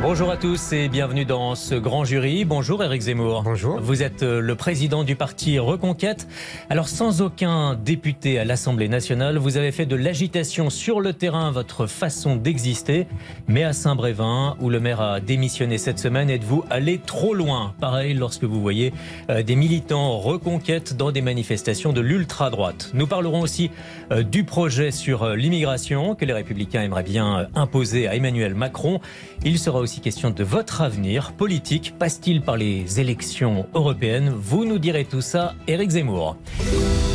[0.00, 2.44] Bonjour à tous et bienvenue dans ce grand jury.
[2.44, 3.42] Bonjour Eric Zemmour.
[3.44, 3.78] Bonjour.
[3.78, 6.26] Vous êtes euh, le président du parti Reconquête.
[6.70, 11.52] Alors sans aucun député à l'Assemblée nationale, vous avez fait de l'agitation sur le terrain
[11.52, 13.06] votre façon d'exister.
[13.46, 17.74] Mais à Saint-Brévin, où le maire a démissionné cette semaine, êtes-vous allé trop loin?
[17.78, 18.92] Pareil lorsque vous voyez
[19.30, 22.90] euh, des militants Reconquête dans des manifestations de l'ultra-droite.
[22.94, 23.70] Nous parlerons aussi
[24.10, 29.00] euh, du projet sur l'immigration que les républicains aimeraient bien imposer à Emmanuel Macron.
[29.44, 31.94] Il sera aussi question de votre avenir politique.
[31.98, 34.30] Passe-t-il par les élections européennes?
[34.30, 36.36] Vous nous direz tout ça, Éric Zemmour.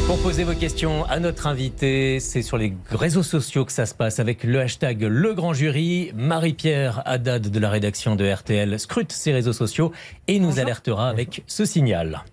[0.05, 3.93] Pour poser vos questions à notre invité, c'est sur les réseaux sociaux que ça se
[3.93, 6.11] passe avec le hashtag Le Grand Jury.
[6.15, 9.91] Marie-Pierre Haddad de la rédaction de RTL scrute ces réseaux sociaux
[10.27, 12.23] et nous alertera avec ce signal.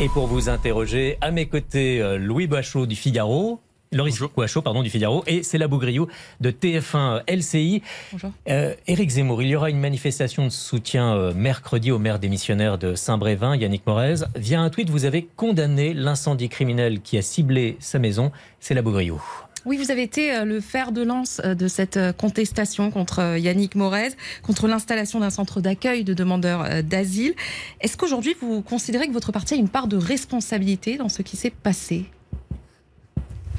[0.00, 3.60] Et pour vous interroger, à mes côtés, euh, Louis Bachot du Figaro.
[3.92, 6.08] Loris Kouacho, pardon, du Figaro, et c'est la Bougriou
[6.40, 7.82] de TF1 LCI.
[8.12, 8.30] Bonjour.
[8.48, 12.78] Euh, Éric Zemmour, il y aura une manifestation de soutien euh, mercredi au maire démissionnaire
[12.78, 14.26] de Saint-Brévin, Yannick Morez.
[14.36, 18.32] Via un tweet, vous avez condamné l'incendie criminel qui a ciblé sa maison.
[18.60, 19.22] C'est la Bougriou.
[19.68, 23.36] Oui, vous avez été euh, le fer de lance euh, de cette euh, contestation contre
[23.38, 24.10] Yannick Morez,
[24.42, 27.34] contre l'installation d'un centre d'accueil de demandeurs d'asile.
[27.80, 31.36] Est-ce qu'aujourd'hui, vous considérez que votre parti a une part de responsabilité dans ce qui
[31.36, 32.06] s'est passé?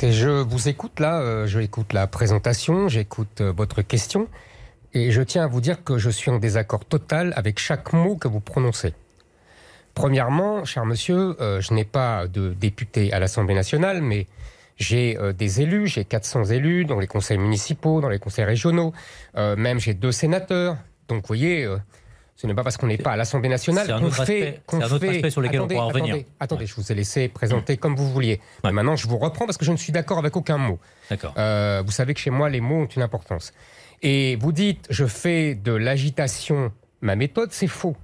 [0.01, 4.29] Je vous écoute là, euh, je écoute la présentation, j'écoute euh, votre question,
[4.93, 8.15] et je tiens à vous dire que je suis en désaccord total avec chaque mot
[8.15, 8.93] que vous prononcez.
[9.95, 14.27] Premièrement, cher monsieur, euh, je n'ai pas de député à l'Assemblée nationale, mais
[14.77, 18.93] j'ai des élus, j'ai 400 élus dans les conseils municipaux, dans les conseils régionaux,
[19.35, 20.77] même j'ai deux sénateurs.
[21.09, 21.67] Donc vous voyez,
[22.39, 24.61] ce n'est pas parce qu'on n'est pas à l'Assemblée nationale qu'on fait...
[24.65, 26.15] qu'on c'est un autre fait- aspect sur lequel on pourra revenir.
[26.15, 28.39] Attendez, attendez, je vous ai laissé présenter comme vous vouliez.
[28.63, 28.71] Ouais.
[28.71, 30.79] Maintenant, je vous reprends parce que je ne suis d'accord avec aucun mot.
[31.09, 31.33] D'accord.
[31.37, 33.51] Euh, vous savez que chez moi, les mots ont une importance.
[34.01, 36.71] Et vous dites, je fais de l'agitation
[37.01, 37.97] ma méthode, c'est faux.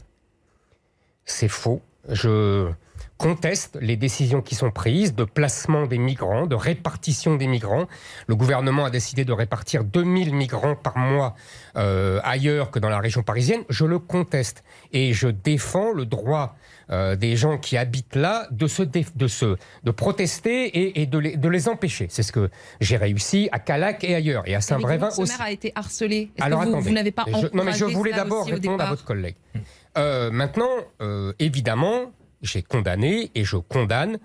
[1.23, 1.81] C'est faux.
[2.09, 2.69] Je
[3.17, 7.87] conteste les décisions qui sont prises de placement des migrants, de répartition des migrants.
[8.27, 11.35] Le gouvernement a décidé de répartir 2000 migrants par mois
[11.77, 13.61] euh, ailleurs que dans la région parisienne.
[13.69, 14.63] Je le conteste.
[14.91, 16.55] Et je défends le droit
[16.91, 21.17] euh, des gens qui habitent là de se, de se de protester et, et de,
[21.17, 22.07] les, de les empêcher.
[22.09, 22.49] C'est ce que
[22.81, 24.43] j'ai réussi à Calac et ailleurs.
[24.45, 25.31] Et à Saint-Brévin Ce aussi.
[25.31, 26.31] maire a été harcelé.
[26.35, 26.89] Est-ce Alors que vous, attendez.
[26.89, 29.35] vous n'avez pas Je- non, mais je voulais d'abord répondre à votre collègue.
[29.97, 30.69] Euh, maintenant,
[31.39, 32.11] évidemment,
[32.45, 34.19] j'ai condamné et je condamne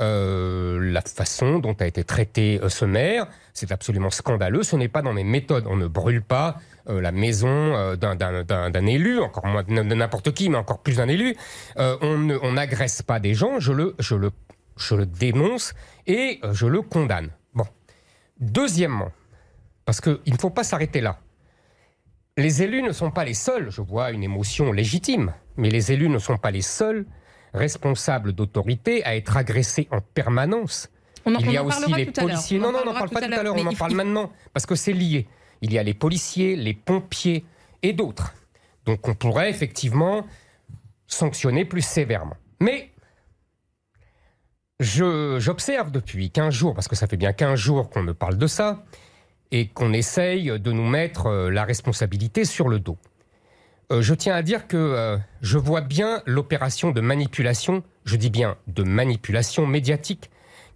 [0.00, 3.26] euh, la façon dont a été traité euh, ce maire.
[3.54, 4.62] C'est absolument scandaleux.
[4.62, 5.66] Ce n'est pas dans mes méthodes.
[5.66, 10.58] On ne brûle pas euh, la maison d'un- élu, encore moins de n'importe qui, mais
[10.58, 11.34] encore plus d'un élu.
[11.76, 13.58] On n'agresse pas des gens.
[13.58, 14.30] Je le, je le,
[14.76, 15.74] je le dénonce
[16.06, 17.30] et je le condamne.
[17.54, 17.66] Bon.
[18.38, 19.10] Deuxièmement,
[19.86, 21.18] parce qu'il ne faut pas s'arrêter là.
[22.36, 26.10] Les élus ne sont pas les seuls, je vois une émotion légitime, mais les élus
[26.10, 27.06] ne sont pas les seuls
[27.54, 30.88] responsables d'autorité à être agressés en permanence.
[31.24, 32.58] On en, Il y a aussi les policiers.
[32.58, 34.74] Non, non, on n'en parle pas tout à l'heure, on en parle maintenant, parce que
[34.74, 35.26] c'est lié.
[35.62, 37.44] Il y a les policiers, les pompiers
[37.82, 38.34] et d'autres.
[38.84, 40.26] Donc on pourrait effectivement
[41.08, 42.36] sanctionner plus sévèrement.
[42.60, 42.90] Mais
[44.80, 48.36] je- j'observe depuis 15 jours, parce que ça fait bien 15 jours qu'on me parle
[48.36, 48.84] de ça,
[49.50, 52.98] et qu'on essaye de nous mettre euh, la responsabilité sur le dos.
[53.92, 58.30] Euh, je tiens à dire que euh, je vois bien l'opération de manipulation, je dis
[58.30, 60.30] bien de manipulation médiatique,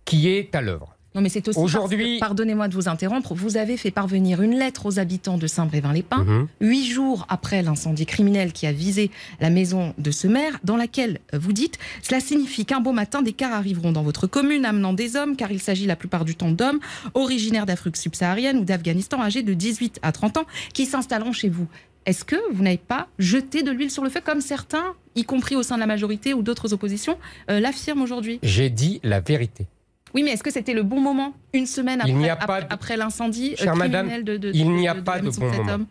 [0.05, 0.95] qui est à l'œuvre.
[1.17, 1.59] Non, mais c'est aussi.
[1.59, 3.35] Aujourd'hui- Pardonnez-moi de vous interrompre.
[3.35, 6.47] Vous avez fait parvenir une lettre aux habitants de Saint-Brévin-les-Pins, Mhm.
[6.61, 9.11] huit jours après l'incendie criminel qui a visé
[9.41, 13.33] la maison de ce maire, dans laquelle vous dites Cela signifie qu'un beau matin, des
[13.33, 16.53] cars arriveront dans votre commune amenant des hommes, car il s'agit la plupart du temps
[16.53, 16.79] d'hommes
[17.15, 21.67] originaires d'Afrique subsaharienne ou d'Afghanistan, âgés de 18 à 30 ans, qui s'installeront chez vous.
[22.07, 25.55] Est-ce que vous n'avez pas jeté de l'huile sur le feu, comme certains, y compris
[25.57, 27.19] au sein de la majorité ou d'autres oppositions,
[27.51, 28.39] euh, l'affirment aujourd'hui?
[28.43, 29.67] J'ai dit la vérité.
[30.15, 33.75] Oui, mais est-ce que c'était le bon moment, une semaine après, de- l'incendie euh, Chère
[33.75, 35.73] criminel madame, de, de- il n'y a pas de bon moment.
[35.73, 35.87] homme?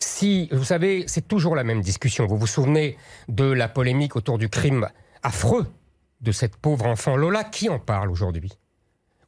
[0.00, 2.26] Si, vous savez, c'est toujours la même discussion.
[2.26, 2.96] Vous vous souvenez
[3.28, 4.88] de la polémique autour du crime
[5.24, 5.66] affreux
[6.20, 7.42] de cette pauvre enfant Lola?
[7.42, 8.52] Qui en parle aujourd'hui?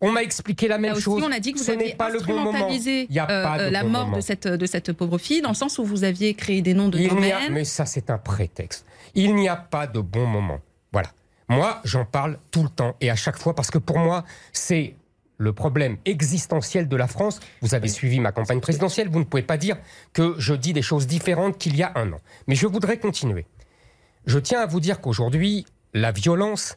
[0.03, 1.23] On m'a expliqué la même Là aussi, chose.
[1.23, 2.49] on a dit que vous Ce n'est aviez pas le bon moment.
[2.51, 4.17] instrumentalisé a euh, pas de euh, la bon mort moment.
[4.17, 6.89] de cette, de cette pauvre fille, dans le sens où vous aviez créé des noms
[6.89, 7.53] de Il a, domaines.
[7.53, 8.87] mais ça, c'est un prétexte.
[9.15, 10.61] Il n'y a pas de bon moment.
[10.93, 11.11] Voilà.
[11.49, 14.95] Moi, j'en parle tout le temps et à chaque fois parce que pour moi, c'est
[15.37, 17.41] le problème existentiel de la France.
[17.61, 19.77] Vous avez suivi ma campagne présidentielle, vous ne pouvez pas dire
[20.13, 22.21] que je dis des choses différentes qu'il y a un an.
[22.47, 23.47] Mais je voudrais continuer.
[24.27, 26.77] Je tiens à vous dire qu'aujourd'hui, la violence,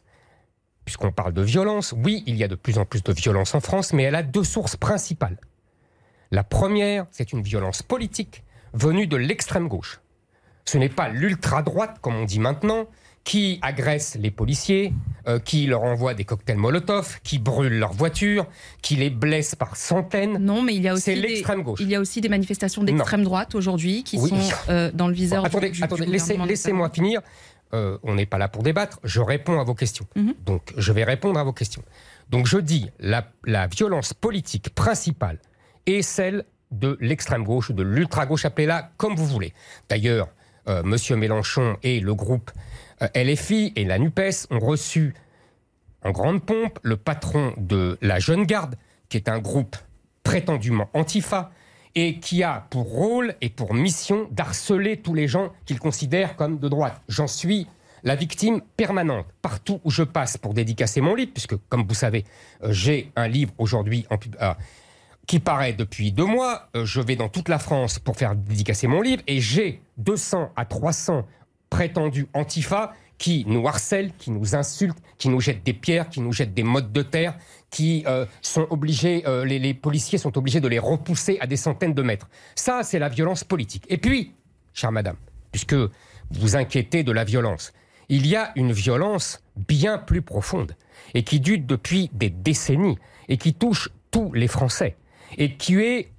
[0.84, 3.60] puisqu'on parle de violence, oui, il y a de plus en plus de violence en
[3.60, 5.38] France, mais elle a deux sources principales.
[6.30, 8.42] La première, c'est une violence politique
[8.72, 10.00] venue de l'extrême gauche.
[10.64, 12.86] Ce n'est pas l'ultra-droite, comme on dit maintenant,
[13.22, 14.92] qui agresse les policiers,
[15.28, 18.46] euh, qui leur envoie des cocktails Molotov, qui brûle leurs voitures,
[18.82, 20.36] qui les blesse par centaines.
[20.38, 21.80] Non, mais il y a aussi des- gauche.
[21.80, 24.28] Il y a aussi des manifestations d'extrême droite aujourd'hui qui Oui.
[24.28, 25.42] sont euh, dans le viseur.
[25.44, 27.22] Bon, du- attendez, du- attendez, laissez, laissez-moi finir.
[27.72, 29.00] Euh, on n'est pas là pour débattre.
[29.02, 30.06] Je réponds à vos questions.
[30.14, 30.34] Mhm.
[30.44, 31.82] Donc, je vais répondre à vos questions.
[32.30, 35.38] Donc, je dis la, la violence politique principale
[35.86, 39.52] est celle de l'extrême gauche ou de l'ultra gauche, appelez-la comme vous voulez.
[39.88, 40.28] D'ailleurs,
[40.68, 42.50] euh, Monsieur Mélenchon et le groupe
[43.02, 45.14] euh, LFI et la Nupes ont reçu
[46.02, 48.76] en grande pompe le patron de la Jeune Garde,
[49.08, 49.76] qui est un groupe
[50.22, 51.50] prétendument antifa,
[51.94, 56.58] et qui a pour rôle et pour mission d'harceler tous les gens qu'il considère comme
[56.58, 57.00] de droite.
[57.08, 57.68] J'en suis
[58.04, 62.24] la victime permanente partout où je passe pour dédicacer mon livre, puisque, comme vous savez,
[62.62, 64.54] euh, j'ai un livre aujourd'hui euh,
[65.26, 66.68] qui paraît depuis deux mois.
[66.76, 70.52] Euh, je vais dans toute la France pour faire dédicacer mon livre et j'ai 200
[70.54, 71.26] à 300
[71.70, 76.32] prétendus antifa qui nous harcèlent, qui nous insultent, qui nous jettent des pierres, qui nous
[76.32, 77.38] jettent des mottes de terre,
[77.74, 81.56] qui euh, sont obligés, euh, les, les policiers sont obligés de les repousser à des
[81.56, 82.28] centaines de mètres.
[82.54, 83.84] Ça, c'est la violence politique.
[83.88, 84.32] Et puis,
[84.72, 85.16] chère madame,
[85.50, 85.90] puisque vous
[86.30, 87.72] vous inquiétez de la violence,
[88.08, 90.76] il y a une violence bien plus profonde
[91.14, 92.96] et qui dure depuis des décennies
[93.28, 94.96] et qui touche tous les Français
[95.36, 96.12] et qui est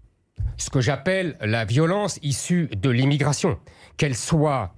[0.58, 3.58] ce que j'appelle la violence issue de l'immigration,
[3.96, 4.76] qu'elle soit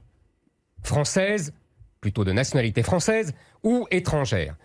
[0.83, 1.53] française,
[2.01, 3.33] plutôt de nationalité française,
[3.63, 4.55] ou étrangère.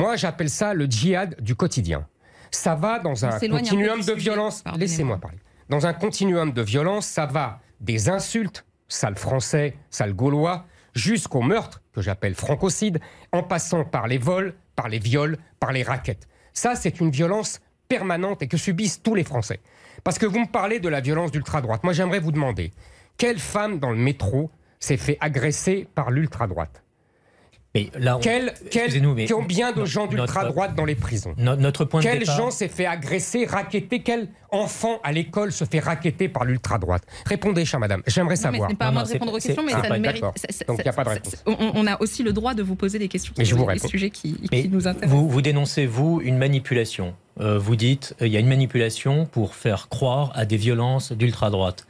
[0.00, 2.06] Moi, j'appelle ça le djihad du quotidien.
[2.50, 4.64] Ça va dans un continuum de violence.
[4.76, 5.38] Laissez-moi parler.
[5.68, 11.82] Dans un continuum de violence, ça va des insultes, sale français, sale gaulois, jusqu'au meurtre,
[11.92, 12.98] que j'appelle francocide,
[13.30, 16.26] en passant par les vols, par les viols, par les raquettes.
[16.54, 19.60] Ça, c'est une violence permanente et que subissent tous les Français.
[20.02, 21.84] Parce que vous me parlez de la violence d'ultra-droite.
[21.84, 22.72] Moi, j'aimerais vous demander,
[23.16, 26.82] quelle femme dans le métro s'est fait agresser par l'ultra-droite?
[27.74, 31.84] Mais là, on- Quel, quel- mais Combien de gens d'ultra-droite dans les prisons no- notre
[31.84, 32.36] point de quel départ.
[32.36, 37.64] gens s'est fait agresser, raqueter Quel enfant à l'école se fait raqueter par l'ultra-droite Répondez,
[37.64, 38.02] chère madame.
[38.08, 38.68] J'aimerais Non, mais savoir.
[38.70, 40.24] ce n'est pas à moi de répondre aux questions, mais ah, ça le mérite.
[40.36, 41.36] ça- Donc, il y a pas de réponse.
[41.46, 43.66] On, on a aussi le droit de vous poser des questions Mais je sur vous
[43.68, 43.86] les réponds.
[43.88, 44.36] sujets qui,
[44.68, 45.08] nous intéressent.
[45.08, 47.14] vous, vous dénoncez, vous, une manipulation.
[47.40, 51.12] Euh, vous dites euh, il y a une manipulation pour faire croire à des violences
[51.12, 51.86] d'ultra-droite.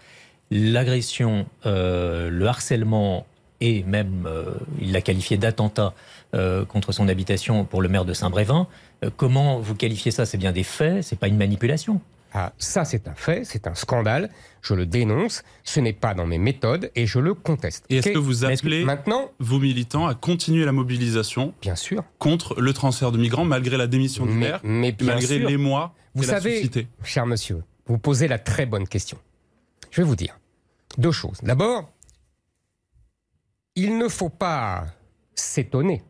[0.51, 3.25] L'agression, euh, le harcèlement
[3.61, 5.95] et même, euh, il l'a qualifié d'attentat
[6.35, 8.67] euh, contre son habitation pour le maire de Saint-Brévin.
[9.05, 10.27] Euh, comment vous qualifiez ça?
[10.27, 12.01] C'est bien des faits, c'est pas une manipulation.
[12.33, 14.31] Ah, ça, c'est un fait, c'est un scandale.
[14.63, 15.43] Je le dénonce.
[15.65, 17.85] Ce n'est pas dans mes méthodes et je le conteste.
[17.91, 21.75] Et est-ce que vous Mais que appelez Maintenant, vos militants à continuer la mobilisation bien
[21.75, 22.05] sûr.
[22.21, 25.39] contre le transfert de migrants malgré la démission du Mais, maire mais et bien malgré
[25.39, 25.49] sûr.
[25.49, 29.19] l'émoi Vous a savez, suscité cher monsieur, vous posez la très bonne question.
[29.91, 30.39] Je vais vous dire
[30.99, 31.39] deux choses.
[31.43, 31.91] D'abord,
[33.75, 34.87] il ne faut pas
[35.35, 36.03] s'étonner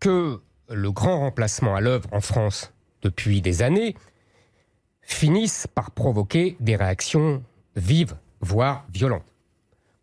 [0.00, 2.72] que le grand remplacement à l'œuvre en France
[3.02, 3.96] depuis des années
[5.02, 7.42] finisse par provoquer des réactions
[7.76, 9.24] vives, voire violentes.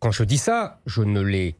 [0.00, 1.54] Quand je dis ça, je ne les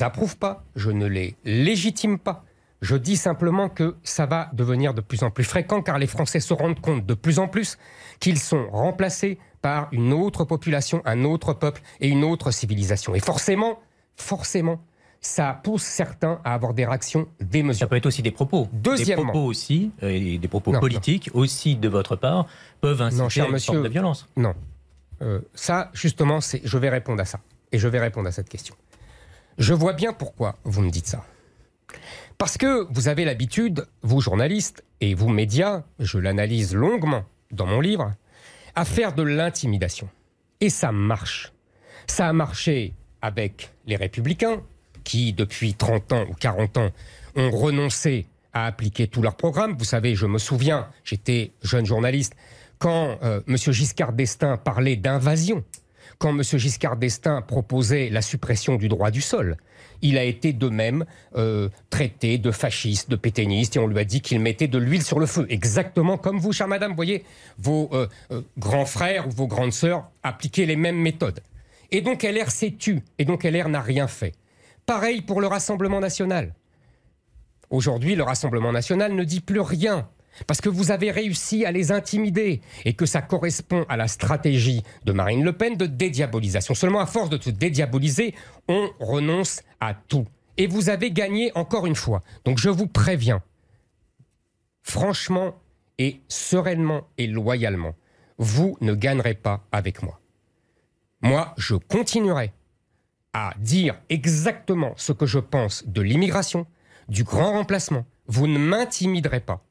[0.00, 2.44] approuve pas, je ne les légitime pas.
[2.80, 6.38] Je dis simplement que ça va devenir de plus en plus fréquent car les Français
[6.38, 7.76] se rendent compte de plus en plus
[8.20, 13.16] qu'ils sont remplacés par une autre population, un autre peuple et une autre civilisation.
[13.16, 13.80] Et forcément,
[14.18, 14.80] forcément,
[15.20, 17.88] ça pousse certains à avoir des réactions Ça démesurées.
[17.88, 18.68] peut être aussi des propos.
[18.72, 19.24] Deuxièmement.
[19.24, 22.46] Des propos aussi, euh, et des propos Non, politiques aussi de votre part,
[22.80, 24.28] peuvent inciter cher à une monsieur, forme de violence.
[24.36, 24.54] Non.
[25.22, 27.40] Euh, ça, justement, c'est, je vais répondre à ça.
[27.72, 28.74] Et je vais répondre à cette question.
[29.58, 31.24] Je vois bien pourquoi vous me dites ça.
[32.38, 37.80] Parce que vous avez l'habitude, vous journalistes et vous médias, je l'analyse longuement dans mon
[37.80, 38.12] livre,
[38.76, 40.08] à faire de l'intimidation.
[40.60, 41.52] Et ça marche.
[42.06, 44.62] Ça a marché avec les républicains,
[45.04, 46.90] qui depuis 30 ans ou 40 ans
[47.36, 49.76] ont renoncé à appliquer tout leur programme.
[49.78, 52.34] Vous savez, je me souviens, j'étais jeune journaliste,
[52.78, 53.56] quand euh, M.
[53.56, 55.64] Giscard d'Estaing parlait d'invasion,
[56.18, 56.42] quand M.
[56.42, 59.56] Giscard d'Estaing proposait la suppression du droit du sol,
[60.00, 61.04] il a été de même
[61.36, 65.02] euh, traité de fasciste, de pétainiste, et on lui a dit qu'il mettait de l'huile
[65.02, 65.46] sur le feu.
[65.48, 67.24] Exactement comme vous, chère madame, voyez,
[67.58, 68.06] vos euh,
[68.58, 71.40] grands frères ou vos grandes sœurs appliquaient les mêmes méthodes.
[71.90, 74.34] Et donc LR s'est tu, et donc LR n'a rien fait.
[74.86, 76.54] Pareil pour le Rassemblement national.
[77.70, 80.08] Aujourd'hui, le Rassemblement national ne dit plus rien
[80.46, 84.82] parce que vous avez réussi à les intimider et que ça correspond à la stratégie
[85.04, 86.74] de Marine Le Pen de dédiabolisation.
[86.74, 88.34] Seulement à force de se dédiaboliser,
[88.68, 90.26] on renonce à tout.
[90.56, 92.22] Et vous avez gagné encore une fois.
[92.44, 93.42] Donc je vous préviens,
[94.82, 95.54] franchement
[95.98, 97.94] et sereinement et loyalement,
[98.38, 100.17] vous ne gagnerez pas avec moi.
[101.22, 102.52] Moi, je continuerai
[103.34, 106.66] à dire exactement ce que je pense de l'immigration,
[107.08, 108.04] du grand remplacement.
[108.26, 109.64] Vous ne m'intimiderez pas.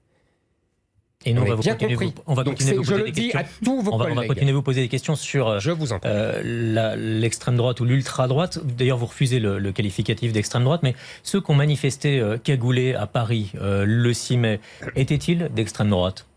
[1.26, 2.14] Et nous, on va, vous bien continuer, compris.
[2.16, 3.40] vous- on va Donc continuer vous je poser le des dis questions.
[3.40, 4.28] à tous vos on va, on va collègues.
[4.30, 8.28] continuer de vous poser des questions sur euh, Je vous euh, l'extrême droite ou l'ultra
[8.28, 8.60] droite.
[8.64, 12.94] D'ailleurs, vous refusez le, le qualificatif d'extrême droite, mais ceux qui ont manifesté euh, cagoulés
[12.94, 14.60] à Paris euh, le 6 mai,
[14.96, 16.28] étaient-ils d'extrême droite?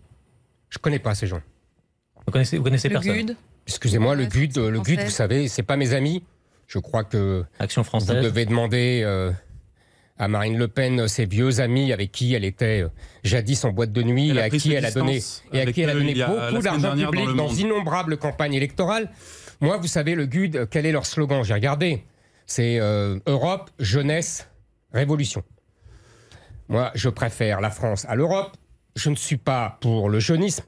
[0.70, 1.42] Je connais pas ces gens.
[2.26, 3.36] Vous connaissez, vous connaissez Le personne.
[3.70, 6.24] Excusez-moi, le GUD, le GUD, vous savez, c'est pas mes amis.
[6.66, 8.22] Je crois que Action vous française.
[8.22, 9.30] devez demander euh,
[10.18, 12.88] à Marine Le Pen euh, ses vieux amis avec qui elle était euh,
[13.24, 15.20] jadis en boîte de nuit et à qui elle a donné
[15.52, 19.10] et à qui elle a donné beaucoup d'argent public dans d'innombrables campagnes électorales.
[19.60, 21.44] Moi, vous savez, le GUD, quel est leur slogan?
[21.44, 22.04] J'ai regardé.
[22.46, 24.48] C'est euh, Europe, jeunesse,
[24.92, 25.44] révolution.
[26.68, 28.56] Moi, je préfère la France à l'Europe.
[28.96, 30.64] Je ne suis pas pour le jeunisme.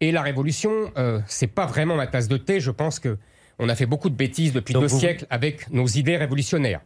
[0.00, 2.60] Et la révolution, euh, c'est pas vraiment ma tasse de thé.
[2.60, 3.18] Je pense que
[3.58, 6.80] on a fait beaucoup de bêtises depuis Donc deux vous- siècles avec nos idées révolutionnaires.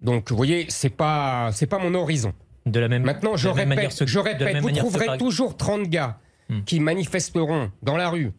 [0.00, 2.32] Donc, vous voyez, c'est pas, c'est pas mon horizon.
[2.66, 6.18] De la même, Maintenant, je manière, répète, je répète, vous trouverez par- toujours 30 gars
[6.48, 6.62] Hmm.
[6.64, 8.30] qui manifesteront dans la rue,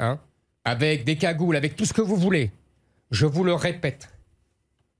[0.00, 0.18] hein,
[0.64, 2.50] avec des cagoules, avec tout ce que vous voulez.
[3.12, 4.08] Je vous le répète,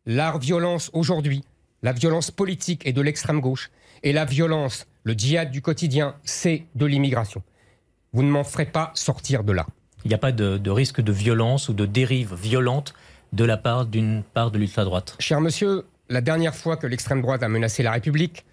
[0.07, 1.43] la violence aujourd'hui,
[1.83, 3.71] la violence politique est de l'extrême gauche,
[4.05, 7.43] et la violence, le djihad du quotidien, c'est de l'immigration.
[8.15, 9.67] Vous ne m'en ferez pas sortir de là.
[10.05, 12.95] Il n'y a pas de, de risque de violence ou de dérive violente
[13.33, 15.17] de la part d'une part de l'ultra-droite.
[15.19, 18.45] Cher monsieur, la dernière fois que l'extrême droite a menacé la République,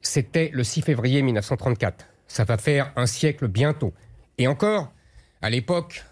[0.00, 2.06] c'était le 6 février 1934.
[2.26, 3.92] Ça va faire un siècle bientôt.
[4.38, 4.90] Et encore,
[5.42, 6.04] à l'époque,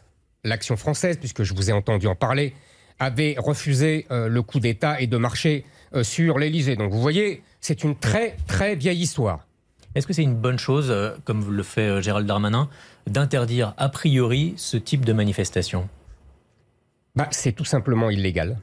[0.45, 2.55] l'action française, puisque je vous ai entendu en parler,
[2.99, 5.65] avait refusé euh, le coup d'État et de marcher
[5.95, 6.77] euh, sur l'Élysée.
[6.77, 9.47] Donc vous voyez, c'est une très très vieille histoire.
[9.95, 12.69] Est-ce que c'est une bonne chose, euh, comme le fait euh, Gérald Darmanin,
[13.09, 15.89] d'interdire a priori ce type de manifestation?
[17.17, 18.59] Bah, c'est tout simplement illégal.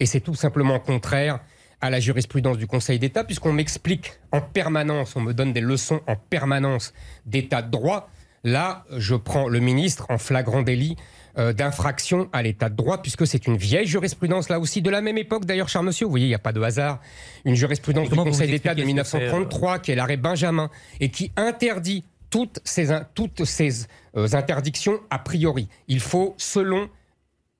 [0.00, 1.38] Et c'est tout simplement contraire
[1.80, 6.00] à la jurisprudence du Conseil d'État, puisqu'on m'explique en permanence, on me donne des leçons
[6.08, 6.92] en permanence
[7.26, 8.10] d'état de droit.
[8.42, 10.96] Là, je prends le ministre en flagrant délit
[11.38, 15.00] euh, d'infraction à l'état de droit, puisque c'est une vieille jurisprudence, là aussi, de la
[15.00, 16.04] même époque d'ailleurs, cher monsieur.
[16.06, 17.00] Vous voyez, il n'y a pas de hasard.
[17.44, 20.70] Une jurisprudence du Conseil d'État de expliquez ce que fait, 1933, qui est l'arrêt Benjamin,
[21.00, 23.86] et qui interdit toutes ces, in- toutes ces
[24.16, 25.68] euh, interdictions a priori.
[25.88, 26.88] Il faut, selon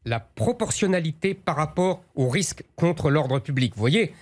[0.04, 3.72] la proportionnalité par rapport au risque contre l'ordre public.
[3.76, 4.12] Vous voyez,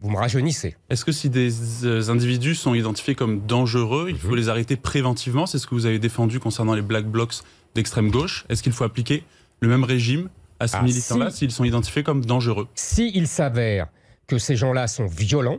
[0.00, 0.76] vous me rajeunissez.
[0.88, 1.50] Est-ce que si des
[1.84, 4.20] euh, individus sont identifiés comme dangereux, il Mhm.
[4.20, 5.46] faut les arrêter préventivement?
[5.46, 7.34] C'est ce que vous avez défendu concernant les black blocs
[7.74, 8.44] d'extrême gauche.
[8.48, 9.24] Est-ce qu'il faut appliquer
[9.60, 10.28] le même régime
[10.58, 11.38] à ces Ah, militants-là si.
[11.38, 12.66] s'ils sont identifiés comme dangereux?
[12.74, 13.88] S'il s'avère
[14.26, 15.58] que ces gens-là sont violents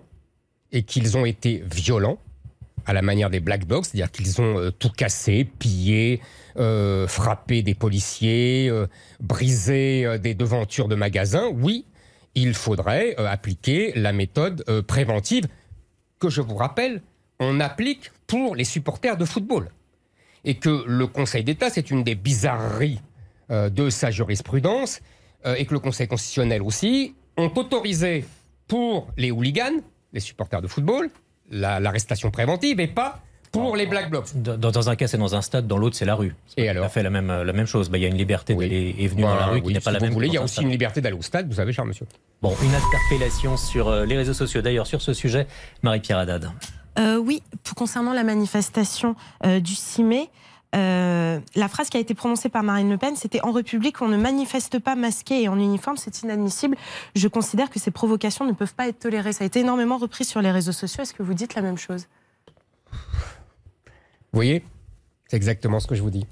[0.71, 2.17] et qu'ils ont été violents,
[2.88, 6.19] à la manière des Black Blocs, c'est-à-dire qu'ils ont euh, tout cassé, pillé,
[6.57, 8.88] euh, frappé des policiers, euh,
[9.19, 11.86] brisé des devantures de magasins, oui,
[12.35, 15.47] il faudrait euh, appliquer la méthode euh, préventive
[16.19, 17.01] que je vous rappelle,
[17.39, 19.69] on applique pour les supporters de football.
[20.43, 23.01] Et que le Conseil d'État, c'est une des bizarreries
[23.50, 25.01] euh, de sa jurisprudence,
[25.57, 28.25] et que le Conseil constitutionnel aussi, ont autorisé
[28.67, 29.81] pour les hooligans,
[30.13, 31.09] les supporters de football,
[31.50, 34.27] la- l'arrestation préventive, et pas pour les Black Blocs.
[34.36, 36.36] dans, dans un cas, c'est dans un stade, dans l'autre, c'est la rue.
[36.58, 37.89] Et On a alors fait la même, la même chose.
[37.89, 38.65] Bah, Il y a une liberté Oui.
[38.70, 40.13] d'aller et venir dans la rue qui n'est pas si la vous même.
[40.13, 40.65] voulez, il y a aussi stade.
[40.65, 42.05] une liberté d'aller au stade, vous savez, cher monsieur.
[42.41, 44.62] Bon, une interpellation sur euh, les réseaux sociaux.
[44.62, 45.48] D'ailleurs, sur ce sujet,
[45.84, 46.50] Marie-Pierre Haddad.
[47.00, 49.15] Euh, oui, pour- concernant la manifestation
[49.46, 50.29] euh, du 6 mai,
[50.75, 54.08] euh, la phrase qui a été prononcée par Marine Le Pen, c'était En République, on
[54.08, 56.77] ne manifeste pas masqué et en uniforme, c'est inadmissible.
[57.15, 59.34] Je considère que ces provocations ne peuvent pas être tolérées.
[59.34, 61.03] Ça a été énormément repris sur les réseaux sociaux.
[61.03, 62.08] Est-ce que vous dites la même chose?
[64.33, 64.63] Vous voyez
[65.27, 66.25] C'est exactement ce que je vous dis.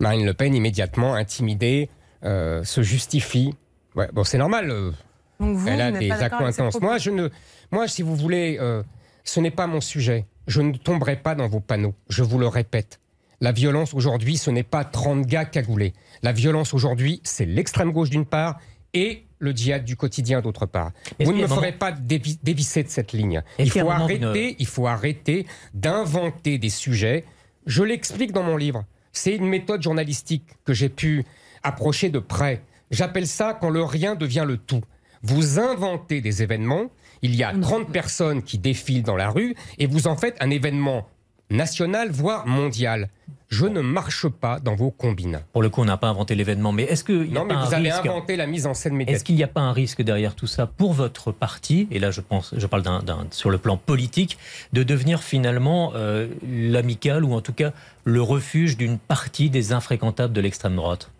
[0.00, 1.88] Marine Le Pen, immédiatement intimidée,
[2.24, 3.54] euh, se justifie.
[3.94, 4.70] Ouais, bon, c'est normal.
[4.70, 4.90] euh,
[5.38, 6.80] Donc vous, elle a vous des accointances.
[6.80, 7.28] Moi, je ne,
[7.70, 8.82] moi, si vous voulez, euh,
[9.22, 10.26] ce n'est pas mon sujet.
[10.48, 11.94] Je ne tomberai pas dans vos panneaux.
[12.08, 12.98] Je vous le répète.
[13.40, 15.92] La violence aujourd'hui, ce n'est pas 30 gars cagoulés.
[16.22, 18.58] La violence aujourd'hui, c'est l'extrême gauche d'une part
[18.94, 20.92] et le djihad du quotidien d'autre part.
[21.20, 23.42] Vous ne me ferez pas dévi- dévisser de cette ligne.
[23.58, 27.24] Il faut arrêter, une- il faut arrêter d'inventer des sujets.
[27.66, 28.84] Je l'explique dans mon livre.
[29.12, 31.24] C'est une méthode journalistique que j'ai pu
[31.62, 32.62] approcher de près.
[32.90, 34.82] J'appelle ça quand le rien devient le tout.
[35.22, 36.90] Vous inventez des événements,
[37.22, 40.50] il y a 30 personnes qui défilent dans la rue et vous en faites un
[40.50, 41.08] événement
[41.52, 43.08] national, voire mondial.
[43.48, 45.42] Je ne marche pas dans vos combines.
[45.52, 47.90] Pour le coup, on n'a pas inventé l'événement, mais est-ce que non, mais vous avez
[47.90, 49.14] inventé la mise en scène médiatique.
[49.14, 52.10] Est-ce qu'il n'y a pas un risque derrière tout ça pour votre parti Et là,
[52.10, 54.38] je pense, je parle d'un, sur le plan politique,
[54.72, 57.72] de devenir finalement euh, l'amical ou en tout cas
[58.04, 61.10] le refuge d'une partie des infréquentables de l'extrême droite?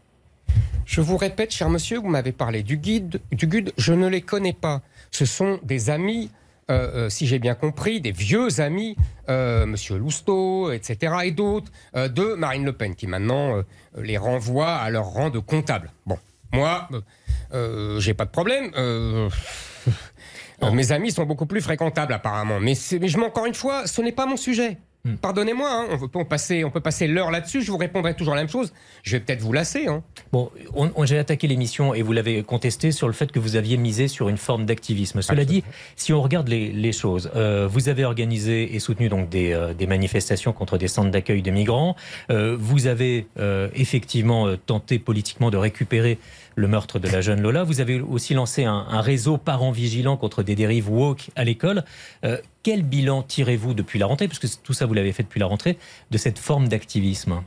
[0.86, 3.72] Je vous répète, cher monsieur, vous m'avez parlé du guide, du guide.
[3.76, 4.80] Je ne les connais pas.
[5.10, 6.30] Ce sont des amis
[6.72, 8.96] euh, euh, si j'ai bien compris, des vieux amis,
[9.28, 13.62] euh, Monsieur Lousteau, etc., et d'autres, de Marine Le Pen, qui maintenant
[13.96, 15.92] les renvoie à leur rang de comptable.
[16.06, 16.18] Bon,
[16.52, 16.88] moi,
[17.98, 18.70] j'ai pas de problème.
[20.72, 22.58] mes amis sont beaucoup plus fréquentables apparemment.
[22.58, 24.78] Mais, mais je, encore une fois, ce n'est pas mon sujet.
[25.04, 25.16] Hmm.
[25.16, 28.42] Pardonnez-moi, hein, on, peut passer, on peut passer l'heure là-dessus, je vous répondrai toujours la
[28.42, 28.72] même chose.
[29.02, 29.88] Je vais peut-être vous lasser.
[29.88, 30.04] Hein.
[30.30, 33.76] Bon, on, j'ai attaqué l'émission et vous l'avez contesté sur le fait que vous aviez
[33.76, 35.20] misé sur une forme d'activisme.
[35.20, 35.64] Cela dit,
[35.96, 40.52] si on regarde les, choses, euh, vous avez organisé et soutenu donc des, euh, manifestations
[40.52, 41.96] contre des centres d'accueil de migrants.
[42.30, 43.26] Euh, vous avez
[43.74, 46.18] effectivement tenté politiquement de récupérer
[46.56, 47.64] le meurtre de la jeune Lola.
[47.64, 51.84] Vous avez aussi lancé un, réseau parents vigilants contre des dérives woke à l'école.
[52.24, 55.46] Euh, quel bilan tirez-vous depuis la rentrée, puisque tout ça vous l'avez fait depuis la
[55.46, 55.78] rentrée,
[56.10, 57.42] de cette forme d'activisme?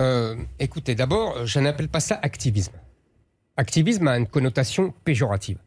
[0.00, 2.74] Euh, Écoutez, d'abord, je n'appelle pas ça activisme.
[3.56, 5.58] Activisme a une connotation péjorative.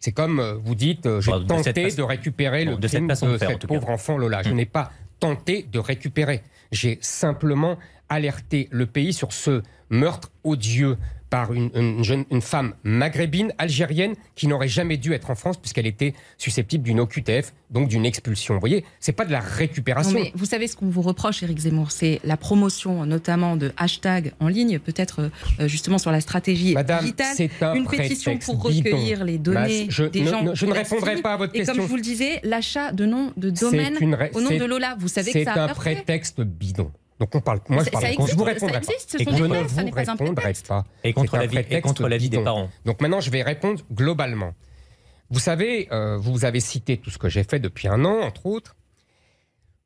[0.00, 3.88] C'est comme euh, vous dites, j'ai tenté de, récupérer le de crime de, cette pauvre
[3.88, 4.42] enfant Lola.
[4.42, 4.54] Je hmm.
[4.54, 6.42] n'ai pas tenté de récupérer.
[6.72, 10.96] J'ai simplement alerté le pays sur ce meurtre odieux
[11.30, 15.86] par une, jeune, une femme maghrébine, algérienne, qui n'aurait jamais dû être en France puisqu'elle
[15.86, 18.54] était susceptible d'une OQTF, donc d'une expulsion.
[18.54, 20.18] Vous voyez, c'est pas de la récupération.
[20.34, 24.48] vous savez ce qu'on vous reproche, Éric Zemmour, c'est la promotion notamment de hashtags en
[24.48, 25.30] ligne, peut-être
[25.60, 27.34] euh, justement sur la stratégie Madame, digitale.
[27.36, 30.54] C'est un une pétition pour recueillir les données je, des gens.
[30.54, 31.72] je ne répondrai pas à votre question.
[31.72, 33.98] Et comme je vous le disais, l'achat de noms de domaines
[34.34, 36.90] au nom de Lola, vous savez que ça C'est un prétexte bidon.
[37.18, 38.92] Donc on parle, moi je parle, existe, je vous répondrai pas.
[39.18, 40.84] et je ne vous répondrai pas.
[41.02, 42.68] Et contre la vie, et contre la vie des parents.
[42.84, 44.52] Donc maintenant je vais répondre globalement.
[45.30, 48.46] Vous savez, euh, vous avez cité tout ce que j'ai fait depuis un an, entre
[48.46, 48.76] autres.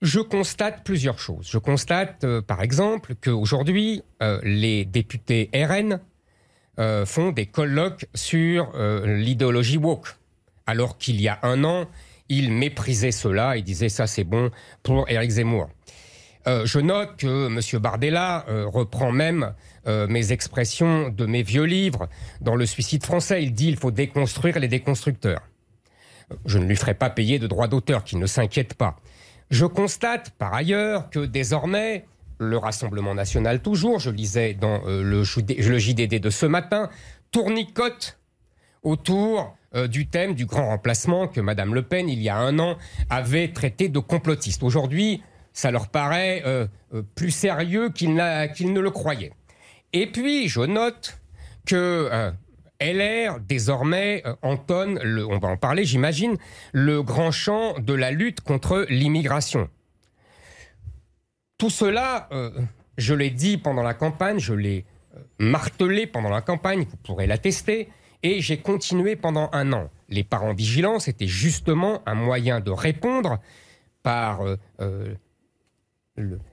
[0.03, 1.49] Je constate plusieurs choses.
[1.51, 6.01] Je constate, euh, par exemple, qu'aujourd'hui, euh, les députés RN
[7.05, 8.73] font des colloques sur
[9.05, 10.17] l'idéologie woke,
[10.67, 11.87] alors qu'il y a un an,
[12.31, 14.51] ils méprisaient cela et disaient ça c'est bon
[14.83, 15.69] pour Éric Zemmour.
[16.47, 17.81] Euh, je note que M.
[17.81, 19.53] Bardella euh, reprend même
[19.87, 22.09] euh, mes expressions de mes vieux livres
[22.41, 23.43] dans Le suicide français.
[23.43, 25.43] Il dit il faut déconstruire les déconstructeurs.
[26.47, 28.97] Je ne lui ferai pas payer de droits d'auteur, qu'il ne s'inquiète pas.
[29.51, 32.07] Je constate par ailleurs que désormais,
[32.39, 36.89] le Rassemblement national toujours, je lisais dans le, JDD de ce matin,
[37.33, 38.19] tournicote
[38.85, 39.57] autour
[39.89, 42.77] du thème du grand remplacement que Mme Le Pen, il y a un an,
[43.09, 44.63] avait traité de complotiste.
[44.63, 49.33] Aujourd'hui, ça leur paraît euh, euh, plus sérieux qu'ils ne le croyaient.
[49.93, 51.19] Et puis, je note
[51.67, 52.31] que euh,
[52.81, 56.37] LR, désormais, entonne, on va en parler, j'imagine,
[56.73, 59.69] le grand chant de la lutte contre l'immigration.
[61.59, 62.31] Tout cela,
[62.97, 64.87] je l'ai dit pendant la campagne, je l'ai
[65.39, 67.91] martelé pendant la campagne, vous pourrez l'attester,
[68.23, 69.91] et j'ai continué pendant un an.
[70.09, 73.41] Les parents vigilants, c'était justement un moyen de répondre
[74.03, 74.41] par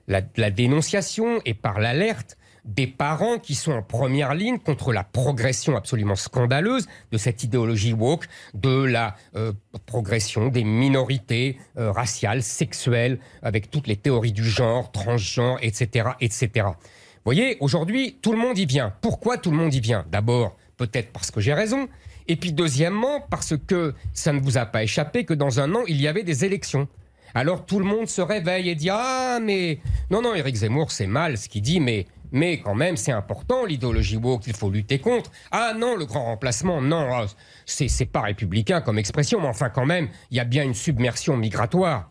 [0.06, 5.76] la, dénonciation et par l'alerte des parents qui sont en première ligne contre la progression
[5.76, 9.52] absolument scandaleuse de cette idéologie woke, de la euh,
[9.86, 16.66] progression des minorités euh, raciales, sexuelles, avec toutes les théories du genre, transgenre, etc., etc.
[16.66, 18.92] Vous voyez, aujourd'hui, tout le monde y vient.
[19.00, 20.04] Pourquoi tout le monde y vient?
[20.10, 21.88] D'abord, peut-être parce que j'ai raison,
[22.28, 25.82] et puis deuxièmement, parce que ça ne vous a pas échappé que dans un an,
[25.88, 26.86] il y avait des élections.
[27.34, 29.80] Alors tout le monde se réveille et dit Ah, mais.
[30.10, 32.06] Non, non, Éric Zemmour, c'est mal ce qu'il dit, mais.
[32.30, 35.30] Mais quand même, c'est important l'idéologie woke, il faut lutter contre.
[35.50, 37.26] Ah non, le grand remplacement, non, ah,
[37.64, 41.38] c'est pas républicain comme expression, mais enfin quand même, il y a bien une submersion
[41.38, 42.10] migratoire.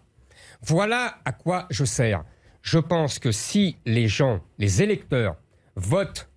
[0.62, 2.24] Voilà à quoi je sers.
[2.64, 5.36] Je pense que si les gens, les électeurs,
[5.76, 6.30] votent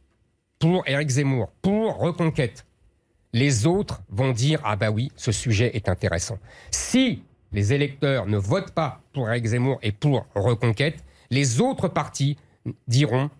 [0.58, 2.66] pour Éric Zemmour, pour Reconquête,
[3.32, 6.38] les autres vont dire Ah bah oui, ce sujet est intéressant.
[6.70, 12.36] Si les électeurs ne votent pas pour Eric Zemmour et pour Reconquête, les autres partis
[12.88, 13.30] diront,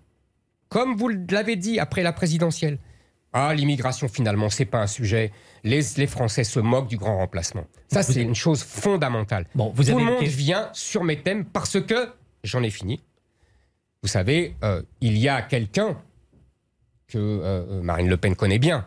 [0.68, 2.78] comme vous l'avez dit après la présidentielle,
[3.32, 5.30] ah, l'immigration, finalement, c'est pas un sujet.
[5.62, 7.64] Les, Français se moquent du grand remplacement.
[7.88, 9.46] Ça, c'est une chose fondamentale.
[9.54, 13.00] Bon, vous Tout le monde vient sur mes thèmes parce que, j'en ai fini,
[14.02, 15.96] vous savez, euh, il y a quelqu'un
[17.06, 18.86] que euh, Marine Le Pen connaît bien,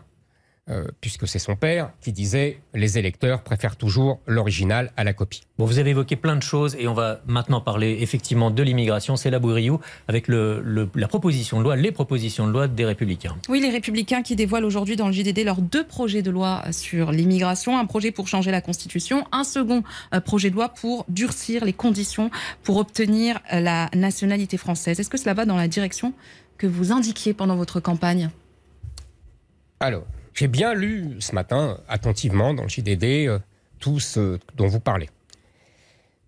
[0.69, 5.41] euh, puisque c'est son père qui disait les électeurs préfèrent toujours l'original à la copie.
[5.57, 9.17] Bon, vous avez évoqué plein de choses et on va maintenant parler effectivement de l'immigration.
[9.17, 13.35] C'est la Bouiriou avec le, la proposition de loi, les propositions de loi des Républicains.
[13.49, 17.11] Oui, les Républicains qui dévoilent aujourd'hui dans le JDD leurs deux projets de loi sur
[17.11, 17.77] l'immigration.
[17.77, 21.73] Un projet pour changer la Constitution, un second euh, projet de loi pour durcir les
[21.73, 22.31] conditions
[22.63, 24.97] pour obtenir euh, la nationalité française.
[24.97, 26.13] Est-ce que cela va dans la direction
[26.57, 28.29] que vous indiquiez pendant votre campagne?
[29.81, 33.39] Alors, j'ai bien lu ce matin attentivement dans le JDD euh,
[33.79, 35.09] tout ce dont vous parlez.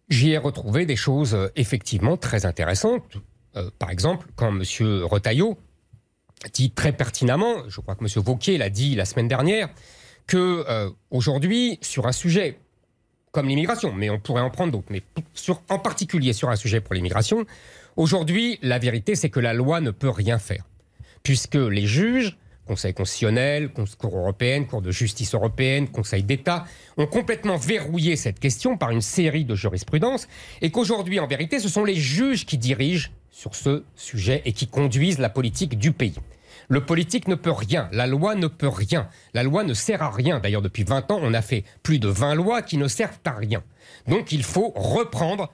[0.10, 3.04] J'y ai retrouvé des choses euh, effectivement très intéressantes.
[3.56, 4.63] Euh, par exemple, quand M.
[5.04, 5.58] Retailleau
[6.54, 8.24] dit très pertinemment, je crois que M.
[8.24, 9.70] Vauquier l'a dit la semaine dernière,
[10.28, 12.60] que aujourd'hui, sur un sujet
[13.32, 15.02] comme l'immigration, mais on pourrait en prendre d'autres, mais
[15.70, 17.46] en particulier sur un sujet pour l'immigration,
[17.96, 20.65] aujourd'hui, la vérité, c'est que la loi ne peut rien faire,
[21.24, 26.65] puisque les juges Conseil constitutionnel, Cour européenne, Cour de justice européenne, Conseil d'État,
[26.97, 30.28] ont complètement verrouillé cette question par une série de jurisprudences,
[30.62, 34.67] et qu'aujourd'hui, en vérité, ce sont les juges qui dirigent sur ce sujet et qui
[34.67, 36.15] conduisent la politique du pays.
[36.67, 40.10] Le politique ne peut rien, la loi ne peut rien, la loi ne sert à
[40.10, 40.39] rien.
[40.39, 43.34] D'ailleurs, depuis 20 ans, on a fait plus de 20 lois qui ne servent à
[43.34, 43.63] rien.
[44.08, 45.54] Donc il faut reprendre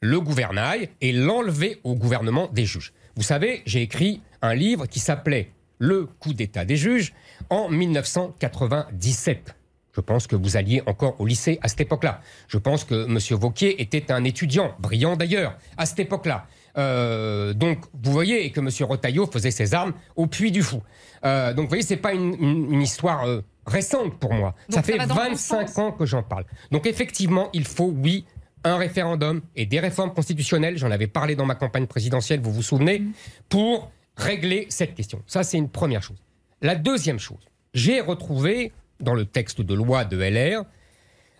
[0.00, 2.92] le gouvernail et l'enlever au gouvernement des juges.
[3.18, 5.50] Vous savez, j'ai écrit un livre qui s'appelait
[5.80, 7.14] Le coup d'État des juges
[7.50, 9.56] en 1997.
[9.92, 12.20] Je pense que vous alliez encore au lycée à cette époque-là.
[12.46, 13.18] Je pense que M.
[13.36, 16.46] Vauquier était un étudiant, brillant d'ailleurs, à cette époque-là.
[16.76, 18.68] Euh, donc, vous voyez, et que M.
[18.88, 20.80] Rotaillot faisait ses armes au Puy du Fou.
[21.24, 24.54] Euh, donc, vous voyez, c'est pas une, histoire euh, récente pour moi.
[24.68, 26.44] ça fait 25 ans que j'en parle.
[26.70, 28.26] Donc, effectivement, il faut, oui,
[28.64, 32.62] un référendum et des réformes constitutionnelles, j'en avais parlé dans ma campagne présidentielle, vous vous
[32.62, 33.12] souvenez, mm.
[33.48, 35.22] pour régler cette question.
[35.26, 36.18] Ça, c'est une première chose.
[36.60, 37.38] La deuxième chose,
[37.74, 40.64] j'ai retrouvé dans le texte de loi de LR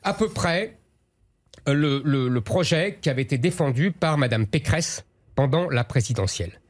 [0.05, 0.77] à peu près
[1.67, 5.05] le, le projet qui avait été défendu par Mme Pécresse
[5.35, 6.61] pendant la présidentielle,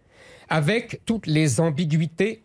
[0.48, 2.42] avec toutes les ambiguïtés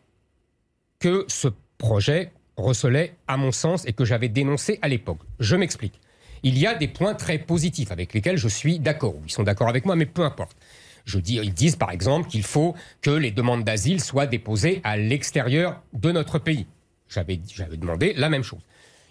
[1.00, 5.20] que ce projet recelait, à mon sens, et que j'avais dénoncé à l'époque.
[5.40, 6.00] Je m'explique
[6.44, 9.16] il y a des points très positifs avec lesquels je suis d'accord.
[9.26, 10.56] Ils sont d'accord avec moi, mais peu importe.
[11.06, 14.98] Je dis, ils disent par exemple qu'il faut que les demandes d'asile soient déposées à
[14.98, 16.68] l'extérieur de notre pays.
[17.10, 17.38] J'avais,
[17.78, 18.62] demandé la même chose.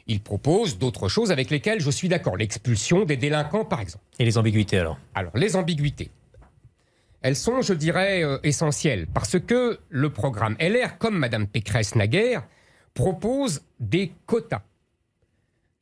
[0.07, 2.37] Ils proposent d'autres choses avec lesquelles je suis d'accord.
[2.37, 4.05] L'expulsion des délinquants, par exemple.
[4.19, 4.99] Et les ambiguïtés alors?
[5.15, 6.11] Alors, les ambiguïtés.
[7.21, 9.07] Elles sont, je dirais, euh, essentielles.
[9.07, 12.43] Parce que le programme LR, comme Mme Pécresse naguère,
[12.95, 14.63] propose des quotas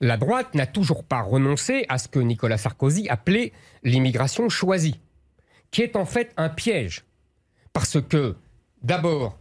[0.01, 4.99] la droite n'a toujours pas renoncé à ce que Nicolas Sarkozy appelait l'immigration choisie,
[5.71, 7.05] qui est en fait un piège.
[7.73, 8.37] Parce que,
[8.83, 9.39] d'abord,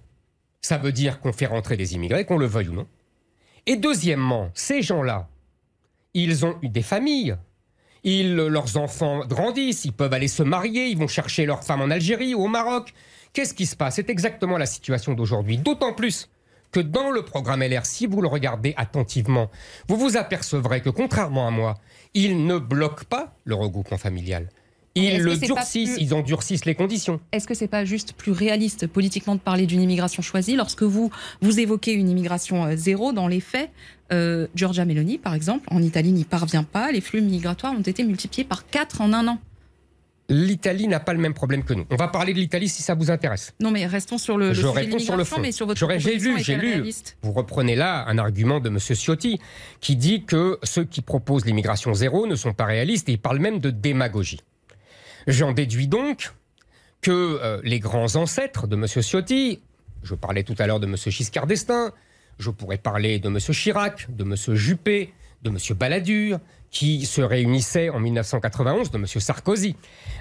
[0.61, 2.87] ça veut dire qu'on fait rentrer des immigrés, qu'on le veuille ou non.
[3.65, 5.29] Et deuxièmement, ces gens-là,
[6.13, 7.37] ils ont eu des familles.
[8.03, 11.89] Ils, leurs enfants grandissent, ils peuvent aller se marier, ils vont chercher leur femme en
[11.89, 12.93] Algérie ou au Maroc.
[13.33, 13.95] Qu'est-ce qui se passe?
[13.95, 15.57] C'est exactement la situation d'aujourd'hui.
[15.57, 16.29] D'autant plus
[16.71, 19.49] que dans le programme LR, si vous le regardez attentivement,
[19.87, 21.75] vous vous apercevrez que contrairement à moi,
[22.13, 24.49] ils ne bloquent pas le regroupement familial.
[24.95, 27.19] Ils le durcissent, ils endurcissent les conditions.
[27.31, 31.11] Est-ce que c'est pas juste plus réaliste politiquement de parler d'une immigration choisie lorsque vous
[31.41, 33.69] vous évoquez une immigration euh, zéro dans les faits
[34.11, 36.91] euh, Giorgia Meloni, par exemple, en Italie n'y parvient pas.
[36.91, 39.39] Les flux migratoires ont été multipliés par 4 en un an
[40.29, 41.85] l'Italie n'a pas le même problème que nous.
[41.89, 43.53] On va parler de l'Italie si ça vous intéresse.
[43.59, 45.39] Non, mais restons sur le, Je réponds sur le fond.
[45.41, 46.89] Mais sur votre j'ai lu, j'ai lu.
[47.21, 48.79] Vous reprenez là un argument de M.
[48.79, 49.39] Ciotti
[49.81, 53.39] qui dit que ceux qui proposent l'immigration zéro ne sont pas réalistes et il parle
[53.39, 54.41] même de démagogie.
[55.27, 56.31] J'en déduis donc
[57.01, 58.85] que euh, les grands ancêtres de M.
[58.87, 59.61] Ciotti,
[60.03, 60.95] je parlais tout à l'heure de M.
[60.95, 61.91] Giscard d'Estaing,
[62.37, 63.37] je pourrais parler de M.
[63.37, 64.35] Chirac, de M.
[64.55, 65.13] Juppé,
[65.43, 65.57] de M.
[65.77, 66.39] Balladur,
[66.71, 69.05] qui se réunissait en 1991, de M.
[69.05, 69.75] Sarkozy,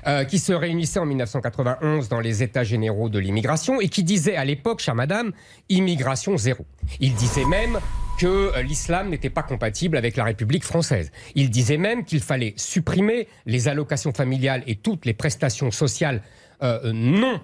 [0.06, 4.36] euh, qui se réunissait en 1991 dans les États généraux de l'immigration et qui disait
[4.36, 5.32] à l'époque, chère madame,
[5.68, 6.64] immigration zéro.
[7.00, 7.78] Il disait même
[8.18, 11.12] que euh, l'islam n'était pas compatible avec la République française.
[11.34, 16.22] Il disait même qu'il fallait supprimer les allocations familiales et toutes les prestations sociales
[16.62, 17.40] euh, non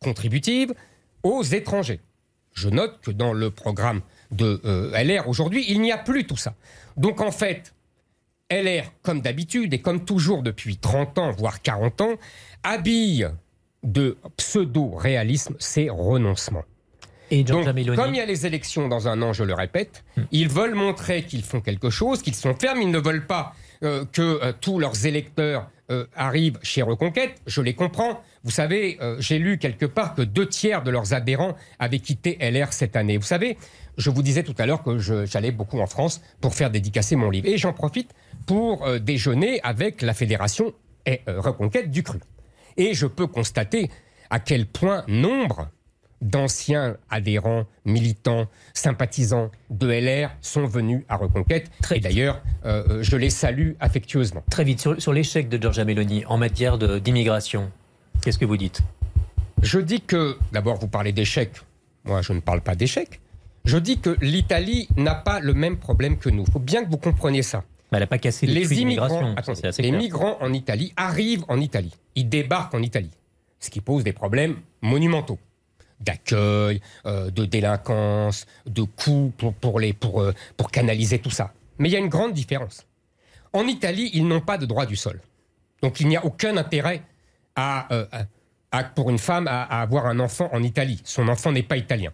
[0.00, 0.74] contributives
[1.22, 2.00] aux étrangers.
[2.52, 4.60] Je note que dans le programme de
[4.94, 6.54] LR aujourd'hui, il n'y a plus tout ça.
[6.96, 7.74] Donc en fait,
[8.50, 12.14] LR, comme d'habitude et comme toujours depuis 30 ans, voire 40 ans,
[12.62, 13.28] habille
[13.82, 16.64] de pseudo-réalisme ces renoncements.
[17.30, 17.64] Et Donc,
[17.96, 20.22] comme il y a les élections dans un an, je le répète, hmm.
[20.30, 24.04] ils veulent montrer qu'ils font quelque chose, qu'ils sont fermes, ils ne veulent pas euh,
[24.12, 28.22] que euh, tous leurs électeurs euh, arrivent chez Reconquête, je les comprends.
[28.44, 32.72] Vous savez, j'ai lu quelque part que deux tiers de leurs adhérents avaient quitté LR
[32.72, 33.16] cette année.
[33.16, 33.58] Vous savez,
[33.98, 37.28] je vous disais tout à l'heure que j'allais beaucoup en France pour faire dédicacer mon
[37.28, 37.48] livre.
[37.48, 38.14] Et j'en profite
[38.46, 40.72] pour euh, déjeuner avec la fédération
[41.08, 42.18] euh, Reconquête du Cru.
[42.76, 43.90] Et je peux constater
[44.30, 45.68] à quel point nombre
[46.22, 51.70] d'anciens adhérents, militants, sympathisants de LR sont venus à Reconquête.
[51.82, 54.42] Très- Et d'ailleurs, euh, je les salue affectueusement.
[54.50, 57.70] Très vite, sur, sur l'échec de Giorgia Meloni en matière d'immigration,
[58.22, 58.80] qu'est-ce que vous dites?
[59.62, 61.50] Je dis que, d'abord, vous parlez d'échec.
[62.04, 63.20] Moi, je ne parle pas d'échec.
[63.64, 66.44] Je dis que l'Italie n'a pas le même problème que nous.
[66.46, 67.64] Il faut bien que vous compreniez ça.
[67.92, 69.92] Elle n'a pas cassé les, Les immigrants, attendez, clair.
[69.98, 71.94] migrants en Italie arrivent en Italie.
[72.14, 73.10] Ils débarquent en Italie.
[73.60, 75.38] Ce qui pose des problèmes monumentaux
[76.00, 81.54] d'accueil, euh, de délinquance, de coûts pour, pour, les, pour, euh, pour canaliser tout ça.
[81.78, 82.86] Mais il y a une grande différence.
[83.52, 85.20] En Italie, ils n'ont pas de droit du sol.
[85.82, 87.02] Donc il n'y a aucun intérêt
[87.54, 88.06] à, euh,
[88.72, 91.00] à- pour une femme à, à avoir un enfant en Italie.
[91.04, 92.10] Son enfant n'est pas italien.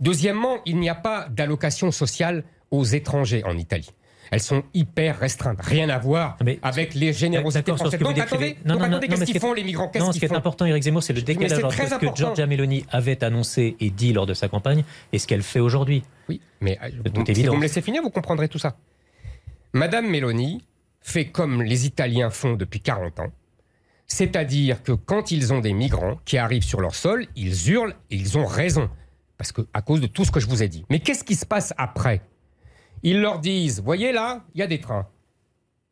[0.00, 3.90] Deuxièmement, il n'y a pas d'allocation sociale aux étrangers en Italie.
[4.30, 7.98] Elles sont hyper restreintes, rien à voir Ah, Mais- avec les générosités françaises.
[8.00, 9.88] Donc attendez, qu'est-ce qu'ils font les migrants?
[9.88, 10.36] Qu'est-ce Non, ce qu'ils qui est font?
[10.36, 12.06] important, Eric Zemmour, c'est le décalage entre ce que.
[12.14, 16.02] Giorgia Meloni avait annoncé et dit lors de sa campagne et ce qu'elle fait aujourd'hui.
[16.28, 18.76] Oui, mais euh, vous, si vous me laissez finir, vous comprendrez tout ça.
[19.72, 20.62] Madame Mélanie
[21.00, 23.32] fait comme les Italiens font depuis 40 ans.
[24.06, 28.16] C'est-à-dire que quand ils ont des migrants qui arrivent sur leur sol, ils hurlent et
[28.16, 28.88] ils ont raison.
[29.36, 30.84] Parce que, à cause de tout ce que je vous ai dit.
[30.90, 32.22] Mais qu'est-ce qui se passe après?
[33.02, 35.06] Ils leur disent Voyez là, il y a des trains.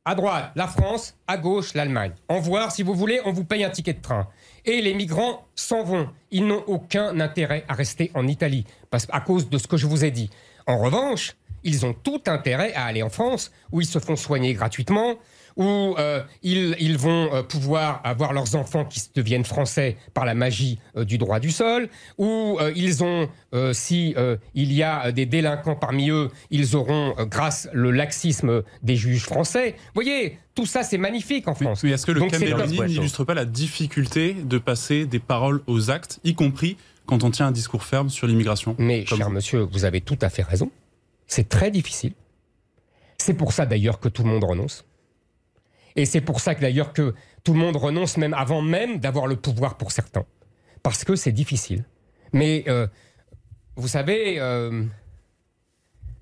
[0.05, 2.13] À droite, la France, à gauche, l'Allemagne.
[2.29, 4.29] En voir, si vous voulez, on vous paye un ticket de train.
[4.65, 6.09] Et les migrants s'en vont.
[6.31, 8.65] Ils n'ont aucun intérêt à rester en Italie,
[9.11, 10.31] à cause de ce que je vous ai dit.
[10.69, 14.55] En revanche, ils ont tout intérêt à aller en France, où ils se font soigner
[14.55, 15.17] gratuitement,
[15.57, 20.35] où euh, ils, ils vont euh, pouvoir avoir leurs enfants qui deviennent français par la
[20.35, 21.89] magie euh, du droit du sol,
[22.19, 26.77] où euh, ils ont, euh, si euh, il y a des délinquants parmi eux, ils
[26.77, 29.75] auront, euh, grâce le laxisme des juges français.
[29.79, 31.83] Vous voyez, tout ça c'est magnifique en Oui, France.
[31.85, 32.87] Mais est-ce que le top.
[32.87, 37.47] n'illustre pas la difficulté de passer des paroles aux actes, y compris quand on tient
[37.47, 38.75] un discours ferme sur l'immigration?
[38.79, 39.33] Mais, cher vous.
[39.33, 40.71] monsieur, vous avez tout à fait raison.
[41.27, 42.13] C'est très difficile.
[43.19, 44.85] C'est pour ça d'ailleurs que tout le monde renonce.
[45.97, 49.27] Et c'est pour ça que d'ailleurs que tout le monde renonce même avant même d'avoir
[49.27, 50.27] le pouvoir pour certains.
[50.83, 51.85] Parce que c'est difficile.
[52.33, 52.87] Mais euh,
[53.77, 54.85] vous savez, euh,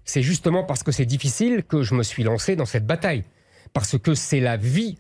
[0.05, 3.25] c'est justement parce que c'est difficile que je me suis lancé dans cette bataille.
[3.73, 4.99] Parce que c'est la vie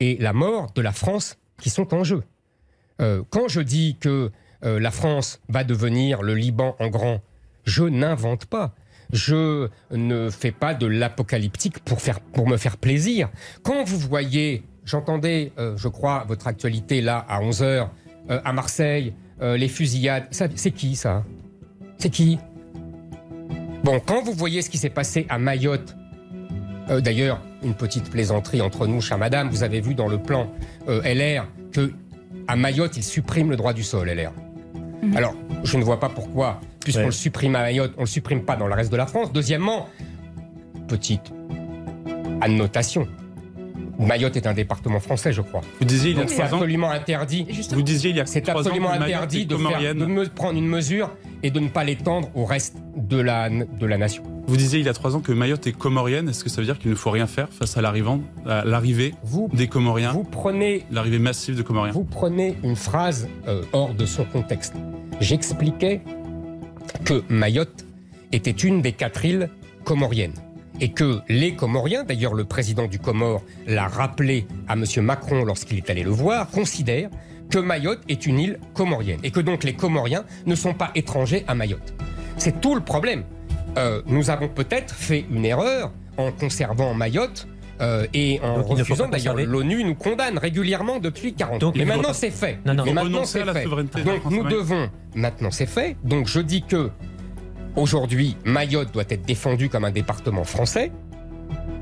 [0.00, 2.22] et la mort de la France qui sont en jeu.
[3.02, 4.30] Euh, quand je dis que
[4.62, 7.20] la France va devenir le Liban en grand,
[7.66, 8.74] je n'invente pas.
[9.12, 13.28] Je ne fais pas de l'apocalyptique pour, me faire plaisir.
[13.62, 17.88] Quand vous voyez, j'entendais, euh, je crois, votre actualité là à 11h,
[18.28, 21.24] à Marseille, euh, les fusillades, c'est qui ça?
[21.98, 22.38] C'est qui?
[23.84, 25.94] Bon, quand vous voyez ce qui s'est passé à Mayotte,
[26.88, 30.50] euh, d'ailleurs, une petite plaisanterie entre nous, chère madame, vous avez vu dans le plan
[30.88, 31.92] euh, LR que
[32.48, 34.32] à Mayotte, ils suppriment le droit du sol, LR.
[35.02, 35.16] Mhm.
[35.16, 37.06] Alors, je ne vois pas pourquoi, puisqu'on Ouais.
[37.06, 39.32] le supprime à Mayotte, on ne le supprime pas dans le reste de la France.
[39.32, 39.88] Deuxièmement,
[40.88, 41.32] petite
[42.40, 43.06] annotation.
[43.98, 45.62] Mayotte est un département français, je crois.
[45.80, 47.46] Vous disiez il y a c'est trois ans, absolument interdit.
[47.72, 49.98] vous disiez il y a C'est trois ans absolument interdit de, faire, comorienne.
[49.98, 51.10] de me prendre une mesure
[51.42, 54.22] et de ne pas l'étendre au reste de la, de la nation.
[54.46, 56.28] Vous disiez il y a trois ans que Mayotte est comorienne.
[56.28, 59.66] Est-ce que ça veut dire qu'il ne faut rien faire face à l'arrivée Vous, des
[59.66, 64.24] Comoriens, vous prenez l'arrivée massive de Comoriens Vous prenez une phrase euh, hors de son
[64.24, 64.74] contexte.
[65.20, 66.02] J'expliquais
[67.04, 67.84] que Mayotte
[68.32, 69.48] était une des quatre îles
[69.84, 70.34] comoriennes.
[70.80, 74.84] Et que les Comoriens, d'ailleurs le président du Comore l'a rappelé à M.
[75.02, 77.10] Macron lorsqu'il est allé le voir, considèrent
[77.50, 79.20] que Mayotte est une île comorienne.
[79.22, 81.94] Et que donc les Comoriens ne sont pas étrangers à Mayotte.
[82.36, 83.24] C'est tout le problème.
[83.78, 87.46] Euh, nous avons peut-être fait une erreur en conservant Mayotte
[87.80, 91.78] euh, et en Donc, refusant d'ailleurs l'ONU nous condamne régulièrement depuis 40 Donc, ans.
[91.78, 92.58] Mais maintenant c'est fait.
[92.64, 92.90] Non, non.
[92.92, 93.64] Maintenant c'est fait.
[94.04, 95.96] Donc nous devons maintenant c'est fait.
[96.04, 96.90] Donc je dis que
[97.76, 100.90] aujourd'hui Mayotte doit être défendue comme un département français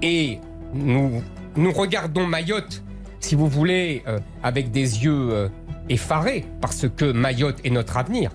[0.02, 0.40] et
[0.74, 2.82] nous regardons Mayotte,
[3.20, 5.48] si vous voulez, euh, avec des yeux euh,
[5.88, 8.32] effarés parce que Mayotte est notre avenir.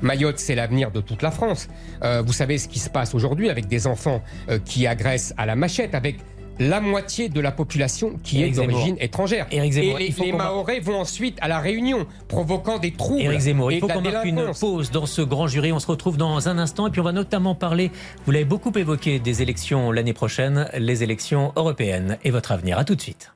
[0.00, 1.68] Mayotte, c'est l'avenir de toute la France.
[2.04, 4.22] Euh, vous savez ce qui se passe aujourd'hui avec des enfants
[4.64, 6.18] qui agressent à la machette, avec
[6.58, 9.46] la moitié de la population qui Éric est d'origine étrangère.
[9.50, 13.22] Éric Zemmour, et les, les vont ensuite à la Réunion, provoquant des troubles.
[13.22, 15.72] Éric Zemmour, et il faut qu'on marque une pause dans ce grand jury.
[15.72, 17.90] On se retrouve dans un instant et puis on va notamment parler,
[18.26, 22.78] vous l'avez beaucoup évoqué, des élections l'année prochaine, les élections européennes et votre avenir.
[22.78, 23.32] À tout de suite.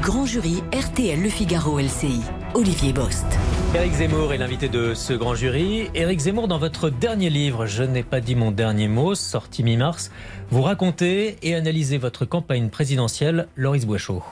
[0.00, 2.20] Du grand jury RTL Le Figaro LCI.
[2.54, 3.26] Olivier Bost.
[3.74, 5.88] Éric Zemmour est l'invité de ce grand jury.
[5.94, 10.10] Éric Zemmour, dans votre dernier livre, Je n'ai pas dit mon dernier mot, sorti mi-mars,
[10.50, 14.22] vous racontez et analysez votre campagne présidentielle, Loris Boichot.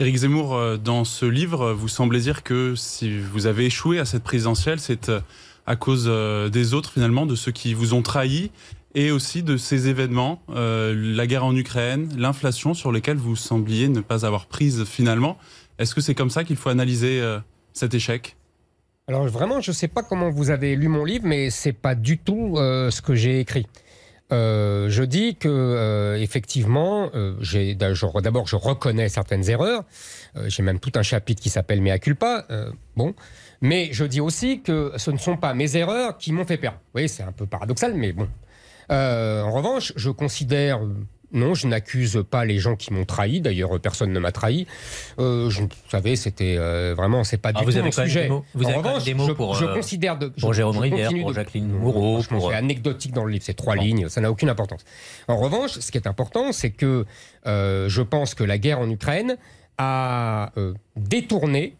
[0.00, 4.04] Éric Zemmour, euh, dans ce livre, vous semblez dire que si vous avez échoué à
[4.04, 5.20] cette présidentielle, c'est euh,
[5.66, 8.50] à cause euh, des autres, finalement, de ceux qui vous ont trahi,
[8.94, 13.88] et aussi de ces événements, euh, la guerre en Ukraine, l'inflation, sur lesquels vous sembliez
[13.88, 15.38] ne pas avoir prise finalement.
[15.78, 17.38] Est-ce que c'est comme ça qu'il faut analyser euh,
[17.72, 18.36] cet échec?
[19.08, 21.94] Alors vraiment, je ne sais pas comment vous avez lu mon livre, mais c'est pas
[21.94, 23.66] du tout euh, ce que j'ai écrit.
[24.30, 27.10] Je dis que effectivement,
[28.22, 29.84] d'abord je reconnais certaines erreurs.
[30.46, 32.46] J'ai même tout un chapitre qui s'appelle Mea culpa.
[32.96, 33.14] bon,
[33.60, 36.56] mais je dis aussi que ce ne sont pas mes erreurs qui m'ont fait.
[36.56, 38.26] Vous voyez, c'est un peu paradoxal, mais bon.
[38.90, 40.94] Euh, en revanche, je considère euh,
[41.34, 43.40] non, je n'accuse pas les gens qui m'ont trahi.
[43.40, 44.66] D'ailleurs, personne ne m'a trahi.
[45.18, 48.28] Euh, je, vous savez, c'était euh, vraiment, c'est pas Ah, du tout mon sujet.
[48.28, 50.56] mots- vous en avez revanche, des mots je, pour, je euh, considère de, pour je-
[50.58, 54.10] Jérôme Rivière, pour de- Jacqueline Moreau, C'est euh, anecdotique dans le livre, c'est trois lignes,
[54.10, 54.84] ça n'a aucune importance.
[55.26, 57.06] En revanche, ce qui est important, c'est que
[57.46, 59.38] euh, je pense que la guerre en Ukraine
[59.78, 61.76] a euh, détourné,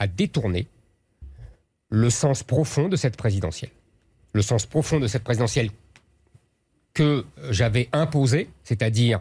[0.00, 0.66] a détourné
[1.88, 3.70] le sens profond de cette présidentielle.
[4.32, 5.70] Le sens profond de cette présidentielle
[6.96, 9.20] que j'avais imposé, c'est-à-dire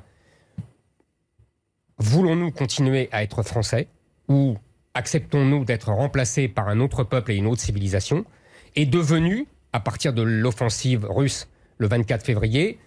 [1.98, 3.90] voulons-nous continuer à être français
[4.30, 4.58] ou
[4.94, 8.26] acceptons-nous d'être remplacés par un autre peuple et une autre civilisation
[8.78, 12.80] est devenu, à partir de l'offensive russe le 24 février,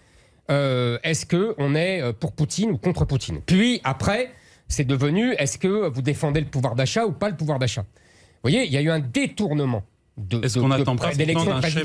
[0.50, 3.42] euh, est-ce que on est euh, pour Poutine ou contre Poutine?
[3.44, 4.32] Puis après,
[4.68, 7.82] c'est devenu est-ce que vous défendez le pouvoir d'achat ou pas le pouvoir d'achat?
[7.82, 9.82] Vous voyez, il y a eu un détournement
[10.42, 11.82] Est-ce qu'on n'attend pas pourtant d'un chef-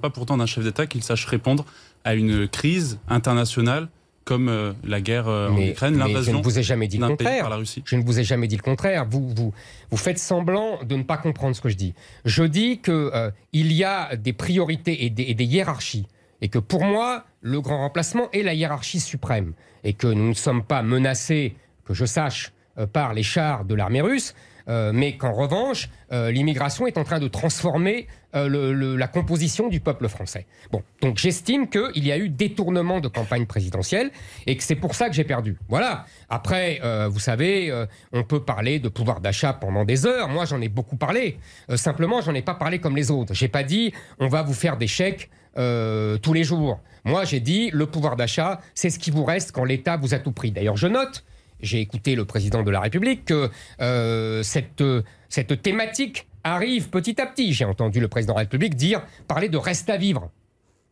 [0.00, 1.64] pas pourtant d'un d'État qu'il sache répondre
[2.04, 3.88] à une crise internationale
[4.24, 6.98] comme euh, la guerre euh, en Ukraine, mais je l'invasion ne vous ai jamais dit
[6.98, 7.42] le contraire.
[7.42, 7.82] par la Russie?
[7.86, 9.06] Je ne vous ai jamais dit le contraire.
[9.08, 9.54] Vous, vous,
[9.90, 11.94] vous faites semblant de ne pas comprendre ce que je dis.
[12.24, 16.06] Je dis que euh, y a des priorités et des, et des hiérarchies.
[16.42, 19.52] Et que pour moi, le grand remplacement est la hiérarchie suprême.
[19.84, 22.52] Et que nous ne sommes pas menacés, que je sache,
[22.92, 24.34] par les chars de l'armée russe.
[24.68, 29.80] Euh, mais qu'en revanche, euh, l'immigration est en train de transformer euh, la composition du
[29.80, 30.46] peuple français.
[30.72, 34.10] Bon, donc j'estime qu'il y a eu détournement de campagne présidentielle
[34.46, 35.56] et que c'est pour ça que j'ai perdu.
[35.68, 36.04] Voilà.
[36.28, 37.72] Après, vous savez,
[38.12, 40.28] on peut parler de pouvoir d'achat pendant des heures.
[40.28, 41.38] Moi, j'en ai beaucoup parlé.
[41.76, 43.32] Simplement, j'en ai pas parlé comme les autres.
[43.34, 46.80] J'ai pas dit on va vous faire des chèques tous les jours.
[47.04, 50.18] Moi, j'ai dit le pouvoir d'achat, c'est ce qui vous reste quand l'État vous a
[50.18, 50.50] tout pris.
[50.50, 51.24] D'ailleurs, je note.
[51.60, 54.82] J'ai écouté le président de la République que euh, cette,
[55.28, 57.52] cette thématique arrive petit à petit.
[57.52, 60.30] J'ai entendu le président de la République dire parler de reste à vivre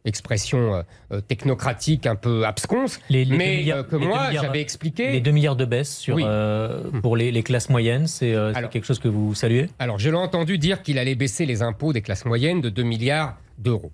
[0.07, 5.11] expression euh, euh, technocratique un peu absconce, Les- les mais euh, que moi j'avais expliqué.
[5.13, 6.23] Les 2 milliards de baisse sur, Oui.
[6.27, 8.35] euh, pour les, les classes moyennes, c'est
[8.71, 9.71] quelque chose que vous saluez?
[9.79, 12.83] Alors, je l'ai entendu dire qu'il allait baisser les impôts des classes moyennes de 2
[12.83, 13.93] milliards d'euros.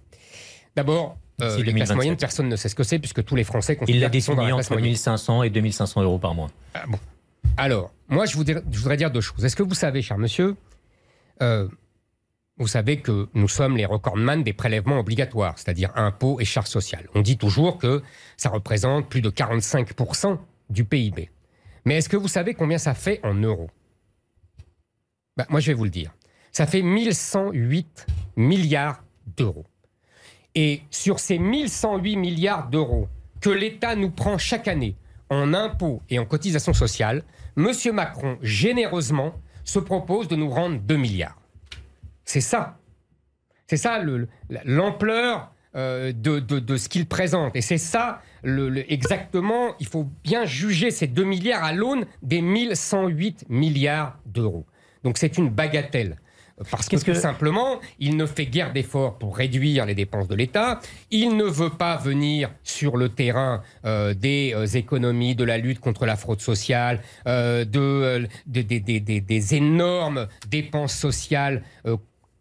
[0.74, 1.96] D'abord, euh, les classes 2027.
[1.96, 4.72] moyennes, personne ne sait ce que c'est, puisque tous les Français Il l'a défini entre
[4.72, 4.90] moyenne.
[4.90, 6.50] 1500 et 2500 euros par mois.
[6.74, 6.98] Ah, bon.
[7.56, 9.44] Alors, moi, je voudrais, je voudrais dire deux choses.
[9.44, 10.56] Est-ce que vous savez, cher monsieur,
[11.42, 11.68] euh,
[12.58, 17.08] vous savez que nous sommes les recordman des prélèvements obligatoires, c'est-à-dire impôts et charges sociales.
[17.14, 18.02] On dit toujours que
[18.36, 21.30] ça représente plus de 45% du PIB.
[21.84, 23.70] Mais est-ce que vous savez combien ça fait en euros?
[25.36, 26.12] Bah, Moi, je vais vous le dire.
[26.52, 29.02] Ça fait 1108 milliards
[29.36, 29.64] d'euros.
[30.54, 33.08] Et sur ces 1108 milliards d'euros
[33.40, 34.96] que l'État nous prend chaque année
[35.30, 37.22] en impôts et en cotisations sociales,
[37.56, 37.70] M.
[37.92, 39.34] Macron, généreusement,
[39.64, 41.40] se propose de nous rendre 2 milliards.
[42.24, 42.78] C'est ça.
[43.68, 47.54] C'est ça le- la- l'ampleur euh, de, ce qu'il présente.
[47.54, 48.20] Et c'est ça,
[48.88, 54.66] exactement, il faut bien juger ces 2 milliards à l'aune des 1108 milliards d'euros.
[55.04, 56.16] Donc c'est une bagatelle.
[56.70, 60.80] Parce que, simplement, il ne fait guère d'efforts pour réduire les dépenses de l'État.
[61.10, 65.80] Il ne veut pas venir sur le terrain euh, des euh, économies, de la lutte
[65.80, 71.62] contre la fraude sociale, euh, de, des- énormes dépenses sociales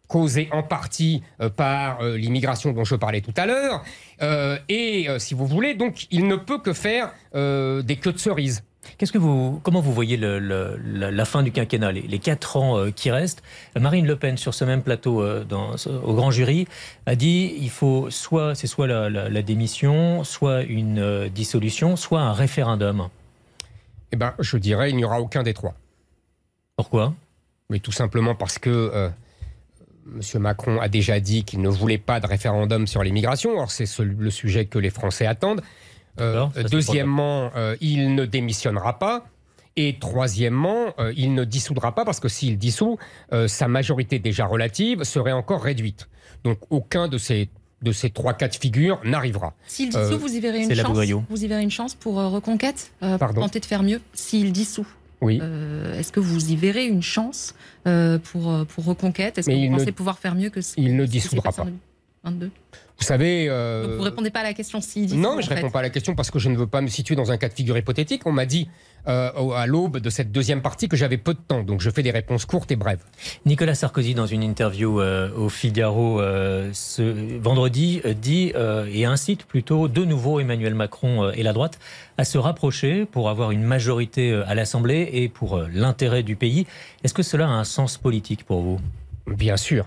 [0.08, 3.84] causées en partie euh, par euh, l'immigration dont je parlais tout à l'heure.
[4.22, 8.64] Euh, et si vous voulez, donc, il ne peut que faire des queues de cerises.
[8.98, 12.20] Qu'est-ce que vous, comment vous voyez le, le, la, la, fin du quinquennat, les, les
[12.20, 13.44] quatre ans euh, qui restent?
[13.80, 16.68] Marine Le Pen, sur ce même plateau euh, dans, au grand jury,
[17.06, 21.96] a dit il faut soit c'est soit la, la, la, démission, soit une euh, dissolution,
[21.96, 23.10] soit un référendum.
[24.12, 25.76] Eh ben, je dirais il n'y aura aucun des trois.
[26.76, 27.14] Pourquoi?
[27.70, 29.10] Mais tout simplement parce que euh,
[30.16, 30.42] M.
[30.42, 33.58] Macron a déjà dit qu'il ne voulait pas de référendum sur l'immigration.
[33.58, 35.62] Or, c'est le sujet que les Français attendent.
[36.22, 39.26] Euh, deuxièmement, euh, il ne démissionnera pas.
[39.76, 42.98] Et troisièmement, euh, il ne dissoudra pas parce que s'il dissout,
[43.32, 46.10] euh, sa majorité déjà relative serait encore réduite.
[46.44, 47.50] Donc aucun de ces
[47.82, 49.54] de ces trois cas de figure n'arrivera.
[49.66, 51.26] S'il dissout, vous y verrez une chance.
[51.30, 54.02] Vous y verrez une chance pour Reconquête, pour tenter de faire mieux.
[54.14, 54.88] S'il dissout.
[55.22, 55.40] Oui.
[55.42, 57.56] Euh, Est-ce que vous y verrez une chance
[57.88, 59.38] euh, pour, pour Reconquête?
[59.38, 61.68] Est-ce que vous pensez ne, pouvoir faire mieux que ce Il ne dissoudra pas.
[62.26, 62.52] 22
[63.00, 63.48] vous savez.
[63.50, 63.88] Euh...
[63.88, 65.08] Donc vous répondez pas à la question si.
[65.16, 66.88] Non, mais je réponds pas à la question parce que je ne veux pas me
[66.88, 68.24] situer dans un cas de figure hypothétique.
[68.26, 68.68] On m'a dit
[69.08, 72.04] euh, à l'aube de cette deuxième partie que j'avais peu de temps, donc je fais
[72.04, 73.04] des réponses courtes et brèves.
[73.46, 78.52] Nicolas Sarkozy, dans une interview euh, au Figaro euh, ce vendredi, dit
[78.94, 81.80] et incite plutôt de nouveau Emmanuel Macron et la droite
[82.18, 86.68] à se rapprocher pour avoir une majorité à l'Assemblée et pour l'intérêt du pays.
[87.04, 88.80] Est-ce que cela a un sens politique pour vous?
[89.28, 89.86] Bien sûr.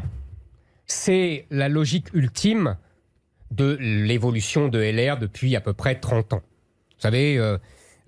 [0.87, 2.77] C'est la logique ultime
[3.53, 6.43] de l'évolution de LR depuis à peu près 30 ans.
[6.43, 7.59] Vous savez, euh,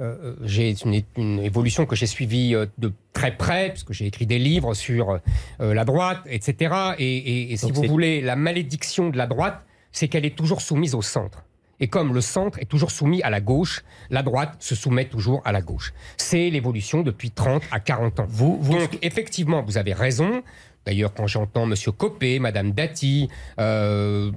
[0.00, 4.06] euh, j'ai une, une, évolution que j'ai suivie euh, de très près, parce que j'ai
[4.06, 5.20] écrit des livres sur
[5.60, 6.74] euh, la droite, etc.
[6.98, 10.36] Et, et, et si Donc vous voulez, la malédiction de la droite, c'est qu'elle est
[10.36, 11.44] toujours soumise au centre.
[11.80, 15.42] Et comme le centre est toujours soumis à la gauche, la droite se soumet toujours
[15.44, 15.92] à la gauche.
[16.16, 18.26] C'est l'évolution depuis 30 à 40 ans.
[18.28, 18.78] Vous, vous...
[18.78, 20.42] Donc, effectivement, vous avez raison.
[20.86, 21.74] D'ailleurs, quand j'entends M.
[21.96, 23.28] Copé, Mme Dati,
[23.58, 24.30] euh,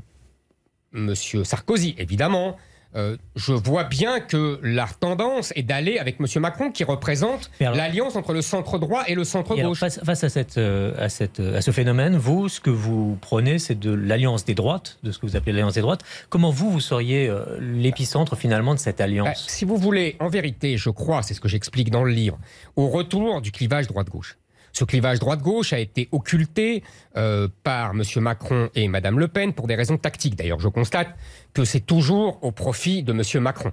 [0.97, 2.57] Monsieur Sarkozy, évidemment.
[2.95, 8.15] Euh, je vois bien que la tendance est d'aller avec Monsieur Macron, qui représente l'alliance
[8.15, 9.59] entre le centre droit et le centre gauche.
[9.59, 13.17] Alors, face, face, à, cette, euh, à, cette, à ce phénomène, vous, ce que vous
[13.21, 16.01] prenez, c'est de l'alliance des droites, de ce que vous appelez l'alliance des droites.
[16.29, 19.27] Comment vous, vous seriez euh, l'épicentre finalement de cette alliance?
[19.27, 22.39] bah, Si vous voulez, en vérité, je crois, c'est ce que j'explique dans le livre,
[22.77, 24.37] au retour du clivage droite-gauche.
[24.77, 26.83] Ce clivage droite-gauche a été occulté
[27.15, 28.03] euh, par M.
[28.17, 30.35] Macron et Mme Le Pen pour des raisons tactiques.
[30.35, 31.15] D'ailleurs, je constate
[31.55, 33.41] que c'est toujours au profit de M.
[33.41, 33.71] Macron.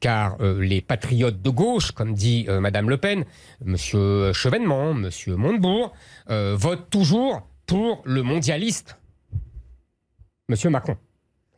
[0.00, 3.24] Car euh, les patriotes de gauche, comme dit euh, Mme Le Pen,
[3.66, 3.78] M.
[4.34, 5.08] Chevènement, M.
[5.28, 5.94] Montebourg,
[6.28, 8.98] euh, votent toujours pour le mondialiste,
[10.50, 10.70] M.
[10.70, 10.98] Macron,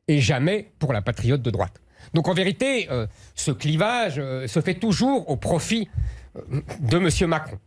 [0.07, 1.81] et jamais pour la patriote de droite.
[2.13, 2.89] Donc en vérité,
[3.35, 5.89] ce clivage se fait toujours au profit
[6.81, 7.29] de M.
[7.29, 7.59] Macron.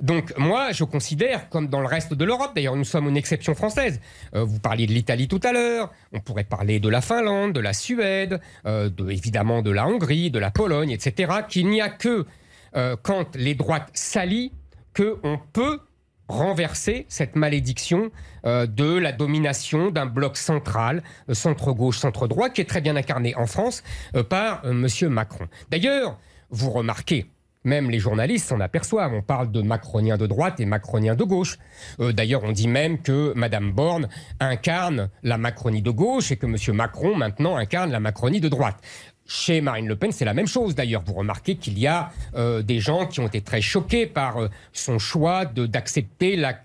[0.00, 3.54] Donc moi, je considère, comme dans le reste de l'Europe, d'ailleurs nous sommes une exception
[3.54, 4.00] française,
[4.34, 7.60] euh, vous parliez de l'Italie tout à l'heure, on pourrait parler de la Finlande, de
[7.60, 11.88] la Suède, euh, de, évidemment de la Hongrie, de la Pologne, etc., qu'il n'y a
[11.88, 12.26] que
[12.76, 14.52] euh, quand les droites s'allient
[14.94, 15.80] qu'on peut
[16.28, 18.10] renverser cette malédiction
[18.44, 23.84] de la domination d'un bloc central, centre-gauche, centre-droit, qui est très bien incarné en France
[24.28, 24.88] par M.
[25.08, 25.46] Macron.
[25.70, 26.18] D'ailleurs,
[26.50, 27.26] vous remarquez,
[27.66, 29.12] même les journalistes s'en aperçoivent.
[29.12, 31.58] On parle de macroniens de droite et macroniens de gauche.
[32.00, 34.08] Euh, D'ailleurs, on dit même que Madame Borne
[34.40, 38.76] incarne la Macronie de gauche et que Monsieur Macron maintenant incarne la Macronie de droite.
[39.28, 41.02] Chez Marine Le Pen, c'est la même chose d'ailleurs.
[41.04, 44.48] Vous remarquez qu'il y a euh, des gens qui ont été très choqués par euh,
[44.72, 46.56] son choix d'accepter la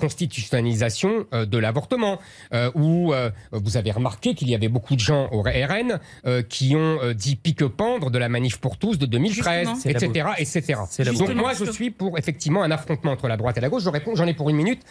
[0.00, 2.18] constitutionnalisation euh, de l'avortement,
[2.52, 6.42] euh, où euh, vous avez remarqué qu'il y avait beaucoup de gens au RN euh,
[6.42, 10.80] qui ont euh, dit pique-pendre de la manif pour tous de 2013, etc., etc.
[11.16, 13.84] Donc moi, je suis pour effectivement un affrontement entre la droite et la gauche.
[13.84, 14.82] Je réponds, j'en ai pour une minute.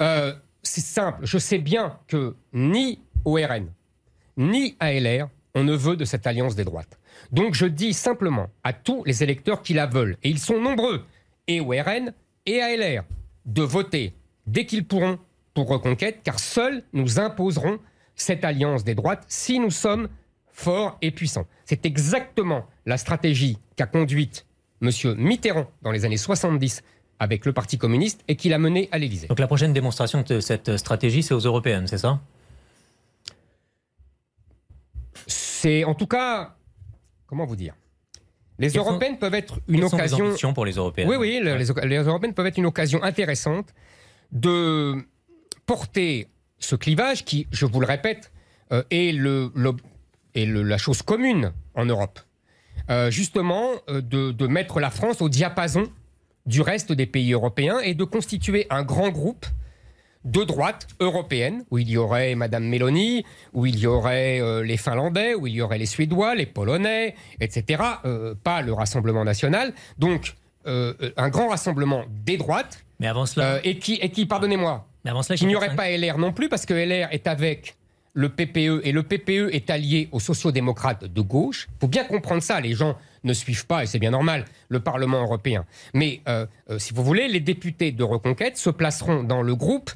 [0.00, 0.32] Euh,
[0.62, 1.18] c'est simple.
[1.22, 3.66] Je sais bien que ni au RN,
[4.36, 6.98] ni à LR, on ne veut de cette alliance des droites.
[7.30, 11.04] Donc je dis simplement à tous les électeurs qui la veulent, et ils sont nombreux,
[11.46, 12.12] et au RN
[12.46, 13.04] et à LR,
[13.46, 14.14] de voter
[14.46, 15.18] dès qu'ils pourront
[15.54, 17.78] pour Reconquête, car seuls nous imposerons
[18.14, 20.08] cette alliance des droites si nous sommes
[20.50, 21.46] forts et puissants.
[21.64, 24.46] C'est exactement la stratégie qu'a conduite
[24.80, 24.90] M.
[25.16, 26.82] Mitterrand dans les années 70
[27.18, 29.28] avec le Parti communiste et qui l'a mené à l'Élysée.
[29.28, 32.20] Donc la prochaine démonstration de cette stratégie, c'est aux européennes, c'est ça?
[35.26, 36.56] C'est en tout cas,
[37.26, 37.74] comment vous dire?
[38.58, 40.52] Les Quelles européennes sont, peuvent être une occasion.
[40.52, 41.08] pour les européennes?
[41.08, 41.58] Oui, oui, ouais.
[41.58, 43.72] les, les européennes peuvent être une occasion intéressante
[44.32, 44.96] de
[45.66, 46.28] porter
[46.58, 48.32] ce clivage qui, je vous le répète,
[48.72, 49.12] euh, est,
[50.34, 52.20] la chose commune en Europe.
[52.90, 55.84] Euh, justement, euh, de, de, mettre la France au diapason
[56.46, 59.46] du reste des pays européens et de constituer un grand groupe
[60.24, 65.34] de droite européenne, où il y aurait Madame Meloni, où il y aurait les Finlandais,
[65.34, 67.82] où il y aurait les Suédois, les Polonais, etc.
[68.44, 69.74] Pas le Rassemblement national.
[69.98, 72.84] Donc, un grand rassemblement des droites.
[73.02, 73.60] Mais avant cela.
[73.64, 76.48] et qui, et qui pardonnez-moi, mais avant cela, il n'y aurait pas LR non plus,
[76.48, 77.76] parce que LR est avec
[78.14, 81.66] le PPE et le PPE est allié aux sociodémocrates de gauche.
[81.68, 84.80] Il faut bien comprendre ça, les gens ne suivent pas, et c'est bien normal, le
[84.80, 85.64] Parlement européen.
[85.94, 86.22] Mais
[86.78, 89.90] si vous voulez, les députés de Reconquête se placeront dans le groupe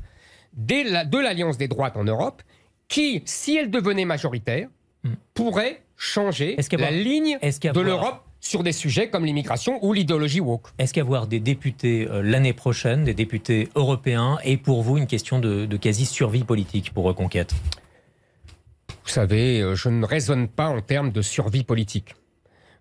[0.57, 2.43] de l'Alliance des droites en Europe,
[2.89, 4.69] qui, si elle devenait majoritaire,
[5.05, 5.13] hmm.
[5.35, 10.69] pourrait changer la ligne de l'Europe sur des sujets comme l'immigration ou l'idéologie woke.
[10.79, 15.39] Est-ce qu'avoir des députés euh, l'année prochaine, des députés européens, est pour vous une question
[15.39, 17.53] de, quasi-survie politique pour Reconquête
[18.89, 22.15] Vous savez, euh, je ne raisonne pas en termes de survie politique.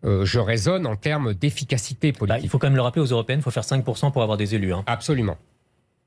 [0.03, 2.43] Euh, je raisonne en termes d'efficacité bah, politique.
[2.43, 4.55] il faut quand même le rappeler aux européennes, il faut faire 5% pour avoir des
[4.55, 4.73] élus.
[4.73, 4.83] Hein.
[4.85, 5.37] Absolument.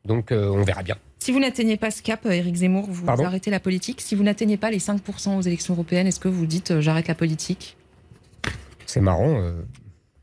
[0.05, 0.97] Donc on verra bien.
[1.19, 4.01] Si vous n'atteignez pas ce cap, Éric Zemmour, vous arrêtez la politique.
[4.01, 7.09] Si vous n'atteignez pas les 5% aux élections européennes, est-ce que vous dites euh, j'arrête
[7.09, 7.77] la politique?
[8.89, 9.41] C'est marrant.
[9.41, 9.53] Euh,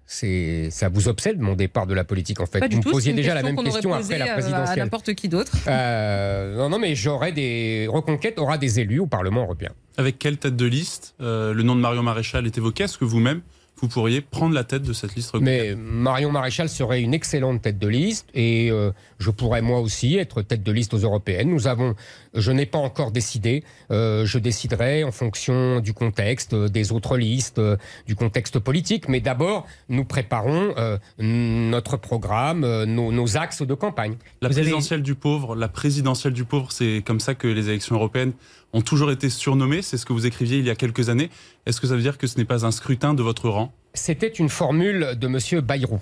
[0.08, 2.60] c'est ça vous obsède mon départ de la politique en fait.
[2.72, 4.80] vous me posiez déjà la même question après la euh, présidentielle.
[4.80, 5.52] À n'importe qui d'autre.
[5.68, 9.72] non non mais j'aurai des reconquêtes aura des élus au Parlement européen.
[9.98, 12.84] Avec quelle tête de liste Le nom de Marion Maréchal est évoqué?
[12.84, 13.42] Est-ce que vous-même
[13.78, 17.78] vous pourriez prendre la tête de cette liste Mais Marion Maréchal serait une excellente tête
[17.78, 21.50] de liste et euh, je pourrais moi aussi être tête de liste aux européennes.
[21.50, 21.94] Nous avons,
[22.34, 23.64] je n'ai pas encore décidé.
[23.92, 27.62] Euh, je déciderai en fonction du contexte, euh, des autres listes,
[28.08, 29.10] du contexte politique.
[29.10, 30.74] Mais d'abord, nous préparons
[31.18, 34.16] notre programme, nos, axes de campagne.
[34.42, 38.34] La présidentielle du pauvre, la présidentielle du pauvre, c'est comme ça que les élections européennes
[38.76, 39.82] ont toujours été surnommés.
[39.82, 41.30] C'est ce que vous écriviez il y a quelques années.
[41.66, 43.74] Est-ce que ça veut dire que ce n'est pas un scrutin de votre rang?
[43.94, 45.62] C'était une formule de M.
[45.62, 46.00] Bayrou.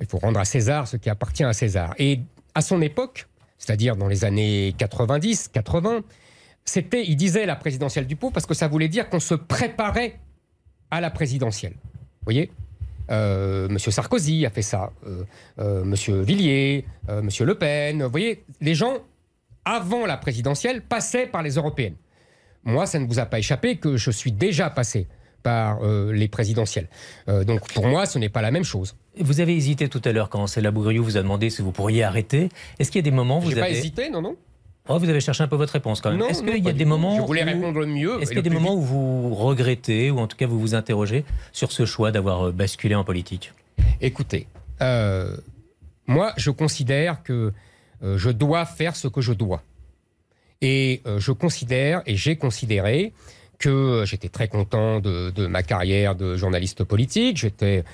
[0.00, 1.94] Il faut rendre à César ce qui appartient à César.
[1.98, 2.20] Et
[2.54, 3.28] à son époque,
[3.58, 6.00] c'est-à-dire dans les années 90, 80,
[6.64, 10.18] c'était, il disait la présidentielle du pot parce que ça voulait dire qu'on se préparait
[10.90, 11.74] à la présidentielle.
[11.74, 12.50] Vous voyez?
[13.10, 15.24] Euh, Monsieur Sarkozy a fait ça, euh,
[15.58, 16.84] euh, Monsieur Villiers,
[17.22, 18.02] Monsieur Le Pen.
[18.02, 18.98] Vous voyez, les gens
[19.68, 21.96] avant la présidentielle, passait par les européennes.
[22.64, 25.06] Moi, ça ne vous a pas échappé que je suis déjà passé
[25.42, 26.88] par euh, les présidentielles.
[27.28, 28.96] Euh, donc pour moi, ce n'est pas la même chose.
[29.20, 32.02] Vous avez hésité tout à l'heure quand Céla Bougriou vous a demandé si vous pourriez
[32.02, 32.48] arrêter.
[32.78, 33.60] Est-ce qu'il y a des moments où vous avez...
[33.60, 34.36] pas hésité, non, non.
[34.88, 36.22] Oh, vous avez cherché un peu votre réponse quand même.
[36.22, 38.22] Est-ce qu'il y a des moments Je voulais répondre mieux.
[38.22, 40.74] Est-ce qu'il y a des moments où vous regrettez ou en tout cas vous vous
[40.74, 43.52] interrogez sur ce choix d'avoir euh, basculé en politique?
[44.00, 44.46] Écoutez,
[44.80, 47.52] moi je considère que
[48.02, 49.62] je dois faire ce que je dois.
[50.60, 53.12] Et euh, je considère, et j'ai considéré,
[53.58, 57.84] que euh, j'étais très content de, ma carrière de journaliste politique, j'étais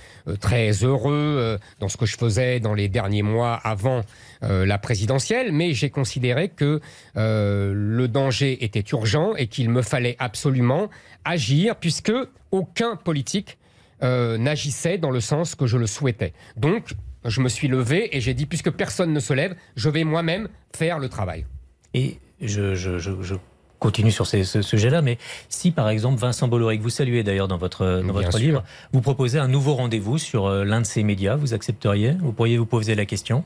[0.41, 4.03] très heureux dans ce que je faisais dans les derniers mois avant
[4.43, 6.81] la présidentielle, mais j'ai considéré que
[7.15, 10.91] le danger était urgent et qu'il me fallait absolument
[11.25, 12.13] agir, puisque
[12.51, 13.57] aucun politique
[14.03, 16.35] n'agissait dans le sens que je le souhaitais.
[16.57, 16.95] Donc,
[17.25, 20.49] je me suis levé et j'ai dit, puisque personne ne se lève, je vais moi-même
[20.75, 21.47] faire le travail.
[21.95, 23.37] Et je,
[23.79, 25.19] continue sur ce sujet-là, mais
[25.51, 29.03] si par exemple Vincent Bolloré, que vous saluez d'ailleurs dans votre, dans votre livre, vous
[29.03, 32.13] proposez un nouveau rendez-vous sur euh, l'un de ces médias, vous accepteriez?
[32.13, 33.45] Vous pourriez vous poser la question?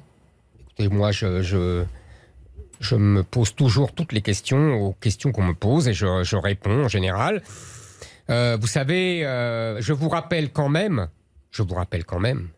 [0.60, 5.88] Écoutez, moi, je, je, me pose toujours toutes les questions aux questions qu'on me pose
[5.88, 7.42] et je, réponds en général.
[8.30, 11.08] Euh, vous savez, euh, je vous rappelle quand même,
[11.50, 12.48] je vous rappelle quand même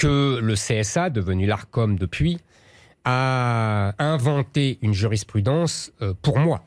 [0.00, 2.38] que le CSA, devenu l'ARCOM depuis,
[3.04, 6.64] a inventé une jurisprudence euh, pour moi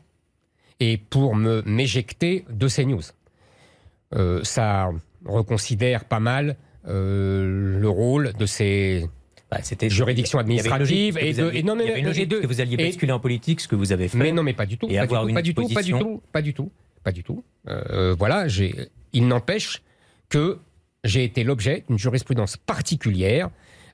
[0.79, 3.01] et pour me m'éjecter de ces news.
[4.15, 4.91] Euh, ça
[5.25, 6.57] reconsidère pas mal
[6.88, 9.09] euh, le rôle de ces
[9.49, 9.57] bah,
[9.88, 13.75] juridictions administratives et, de, et non mais que vous alliez basculer en politique, ce que
[13.75, 14.17] vous avez fait.
[14.19, 14.88] Mais non, mais pas du tout.
[14.89, 16.71] Et pas, avoir du, tout, pas du tout, pas du tout,
[17.03, 18.15] pas du tout, pas du tout.
[18.19, 18.45] voilà,
[19.11, 19.81] il n'empêche
[20.29, 20.59] que
[21.03, 23.49] j'ai été l'objet d'une jurisprudence particulière,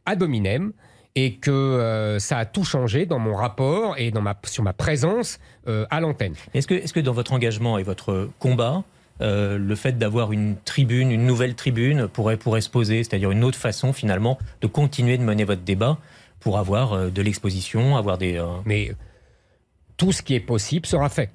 [0.06, 0.74] ad hominem,
[1.16, 4.74] et que euh, ça a tout changé dans mon rapport et dans ma, sur ma
[4.74, 6.34] présence euh, à l'antenne.
[6.54, 8.84] Est-ce que, est que dans votre engagement et votre combat,
[9.22, 13.44] euh, le fait d'avoir une tribune, une nouvelle tribune, pourrait, pourrait se poser, c'est-à-dire une
[13.44, 15.98] autre façon finalement de continuer de mener votre débat
[16.40, 18.42] pour avoir de l'exposition, avoir des...
[18.64, 18.94] Mais
[19.98, 21.32] tout ce qui est possible sera fait.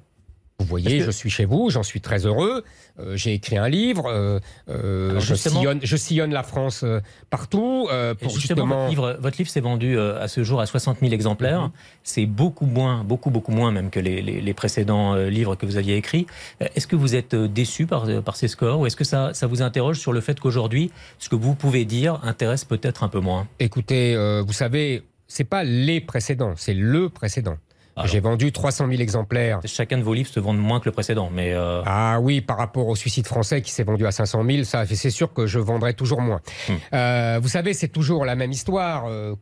[0.59, 2.63] Vous voyez, je suis chez vous, j'en suis très heureux.
[2.97, 4.39] Euh, j'ai écrit un livre, euh,
[4.69, 6.85] euh, je, sillonne, je, sillonne, la France
[7.29, 7.89] partout.
[8.21, 11.63] pour justement, Votre livre, votre livre s'est vendu à ce jour à 60 000 exemplaires.
[11.63, 11.71] Mhm.
[12.03, 15.97] C'est beaucoup moins, beaucoup, beaucoup moins même que les, les, précédents livres que vous aviez
[15.97, 16.25] écrits.
[16.61, 19.61] Est-ce que vous êtes déçu par, par ces scores ou est-ce que ça, ça vous
[19.61, 20.89] interroge sur le fait qu'aujourd'hui,
[21.19, 23.45] ce que vous pouvez dire intéresse peut-être un peu moins?
[23.59, 27.57] Écoutez, vous savez, c'est pas les précédents, c'est le précédent.
[28.03, 29.61] J'ai vendu 300 000 exemplaires.
[29.65, 31.53] Chacun de vos livres se vend moins que le précédent, mais...
[31.53, 34.85] Euh, ah oui, par rapport au suicide français qui s'est vendu à 500 000, ça,
[34.85, 36.41] c'est sûr que je vendrai toujours moins.
[36.67, 36.73] Hmm.
[36.93, 39.05] Euh, vous savez, c'est toujours la même histoire.
[39.07, 39.35] Euh,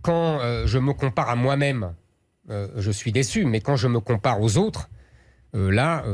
[0.00, 1.92] quand je me compare à moi-même,
[2.48, 4.88] je suis déçu, mais quand je me compare aux autres,
[5.52, 6.04] là,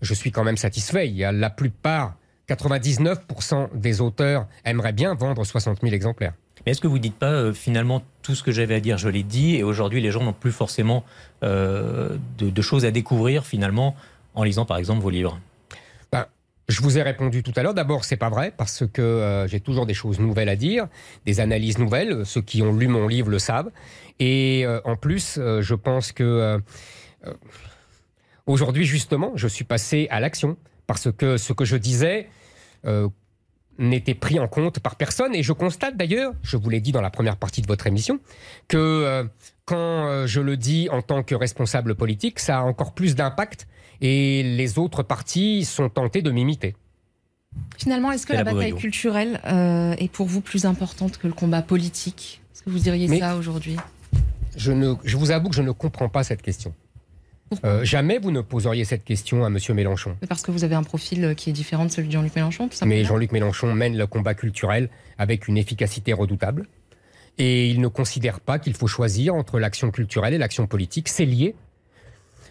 [0.00, 1.08] je suis quand même satisfait.
[1.08, 2.16] Il y a la plupart,
[2.48, 6.32] 99% des auteurs aimeraient bien vendre 60 000 exemplaires.
[6.64, 8.98] Mais est-ce que vous ne dites pas, euh, finalement, tout ce que j'avais à dire,
[8.98, 11.04] je l'ai dit, et aujourd'hui, les gens n'ont plus forcément
[11.42, 13.94] euh, de, choses à découvrir, finalement,
[14.34, 15.38] en lisant, par exemple, vos livres?
[16.10, 16.26] Ben,
[16.68, 17.74] je vous ai répondu tout à l'heure.
[17.74, 20.88] D'abord, c'est pas vrai parce que euh, j'ai toujours des choses nouvelles à dire,
[21.26, 22.24] des analyses nouvelles.
[22.24, 23.70] Ceux qui ont lu mon livre le savent.
[24.20, 26.62] Et en plus, je pense que
[28.46, 30.56] aujourd'hui, justement, je suis passé à l'action
[30.86, 32.28] parce que ce que je disais
[33.78, 35.34] n'était pris en compte par personne.
[35.34, 38.20] Et je constate d'ailleurs, je vous l'ai dit dans la première partie de votre émission,
[38.68, 39.24] que euh,
[39.64, 43.66] quand euh, je le dis en tant que responsable politique, ça a encore plus d'impact
[44.00, 46.74] et les autres partis sont tentés de m'imiter.
[47.78, 51.62] Finalement, est-ce que la, bataille culturelle euh, est pour vous plus importante que le combat
[51.62, 52.40] politique?
[52.52, 53.76] Est-ce que vous diriez ça aujourd'hui?
[54.56, 56.74] je, ne, je vous avoue que je ne comprends pas cette question.
[57.64, 59.58] Euh, jamais vous ne poseriez cette question à M.
[59.74, 60.16] Mélenchon.
[60.28, 62.84] Parce que vous avez un profil qui est différent de celui de Jean-Luc Mélenchon, tout
[62.86, 64.88] Mais Jean-Luc Mélenchon mène le combat culturel
[65.18, 66.66] avec une efficacité redoutable.
[67.38, 71.08] Et il ne considère pas qu'il faut choisir entre l'action culturelle et l'action politique.
[71.08, 71.54] C'est lié.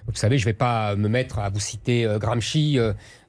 [0.08, 2.78] Vous savez, je ne vais pas me mettre à vous citer euh, Gramsci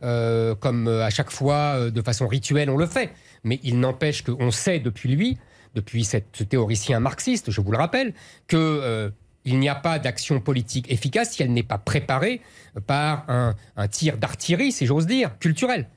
[0.02, 3.10] euh, comme à chaque fois, de façon rituelle, on le fait.
[3.44, 5.38] Mais il n'empêche qu'on sait depuis lui,
[5.74, 8.12] depuis cette, ce théoricien marxiste, je vous le rappelle,
[8.48, 9.12] que
[9.44, 12.40] il n'y a pas d'action politique efficace si elle n'est pas préparée
[12.86, 13.54] par un,
[13.88, 15.88] tir d'artillerie, si j'ose dire, culturel.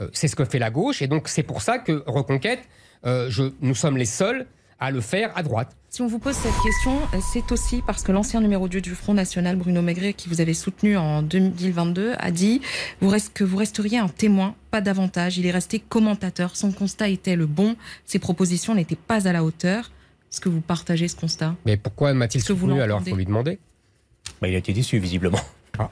[0.00, 2.60] Euh, c'est ce que fait la gauche, et donc c'est pour ça que Reconquête,
[3.06, 3.30] euh,
[3.60, 4.46] nous sommes les seuls
[4.78, 5.76] à le faire à droite.
[5.90, 6.98] Si on vous pose cette question,
[7.32, 10.54] c'est aussi parce que l'ancien numéro 2 du Front National, Bruno Maigret, qui vous avait
[10.54, 12.62] soutenu en 2022, a dit
[13.34, 15.36] que vous resteriez un témoin, pas davantage.
[15.36, 16.56] Il est resté commentateur.
[16.56, 17.76] Son constat était le bon.
[18.06, 19.90] Ses propositions n'étaient pas à la hauteur.
[20.30, 23.58] Est-ce que vous partagez ce constat Mais pourquoi m'a-t-il soutenu alors Il faut lui demander.
[24.40, 25.40] Bah, il a été déçu, visiblement.
[25.78, 25.90] Ah.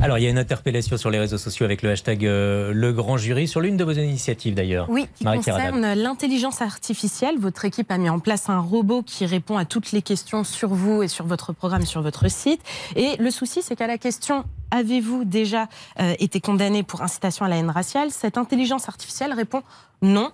[0.00, 2.92] Alors, il y a une interpellation sur les réseaux sociaux avec le hashtag euh, Le
[2.92, 4.88] Grand Jury, sur l'une de vos initiatives d'ailleurs.
[4.88, 7.38] Oui, qui concerne l'intelligence artificielle.
[7.38, 10.74] Votre équipe a mis en place un robot qui répond à toutes les questions sur
[10.74, 12.60] vous et sur votre programme, sur votre site.
[12.94, 15.68] Et le souci, c'est qu'à la question Avez-vous déjà
[16.00, 19.62] euh, été condamné pour incitation à la haine raciale Cette intelligence artificielle répond
[20.00, 20.32] Non.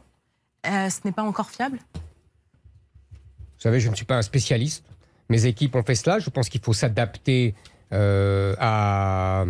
[0.66, 1.78] Euh, ce n'est pas encore fiable
[3.58, 4.84] vous savez, je ne suis pas un spécialiste.
[5.28, 6.20] Mes équipes ont fait cela.
[6.20, 7.54] Je pense qu'il faut s'adapter
[7.92, 9.46] euh, à,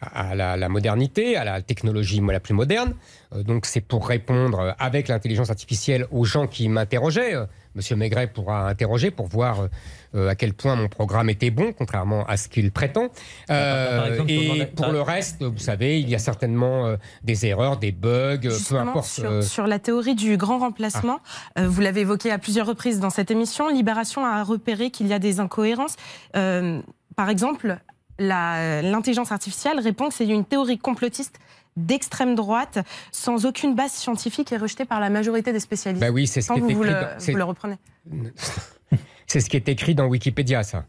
[0.00, 2.96] à la, modernité, à la technologie la plus moderne.
[3.32, 7.36] Euh, donc c'est pour répondre avec l'intelligence artificielle aux gens qui m'interrogeaient.
[7.74, 9.68] Euh, Monsieur Maigret pourra interroger pour voir
[10.14, 13.08] à quel point mon programme était bon, contrairement à ce qu'il prétend.
[13.48, 18.76] et pour le reste, vous savez, il y a certainement des erreurs, des bugs, peu
[18.76, 19.42] importe.
[19.42, 21.18] Sur, la théorie du grand remplacement,
[21.56, 21.66] ah.
[21.66, 25.18] vous l'avez évoqué à plusieurs reprises dans cette émission, Libération a repéré qu'il y a
[25.18, 25.96] des incohérences.
[26.32, 27.78] par exemple,
[28.18, 31.38] l'intelligence artificielle répond que c'est une théorie complotiste
[31.76, 32.78] d'extrême droite,
[33.12, 36.00] sans aucune base scientifique et rejetée par la majorité des spécialistes.
[36.00, 36.76] Bah oui, c'est ce qui est vous, écrit.
[36.76, 37.76] Vous le, vous le reprenez.
[39.26, 40.86] c'est ce qui est écrit dans Wikipédia, ça,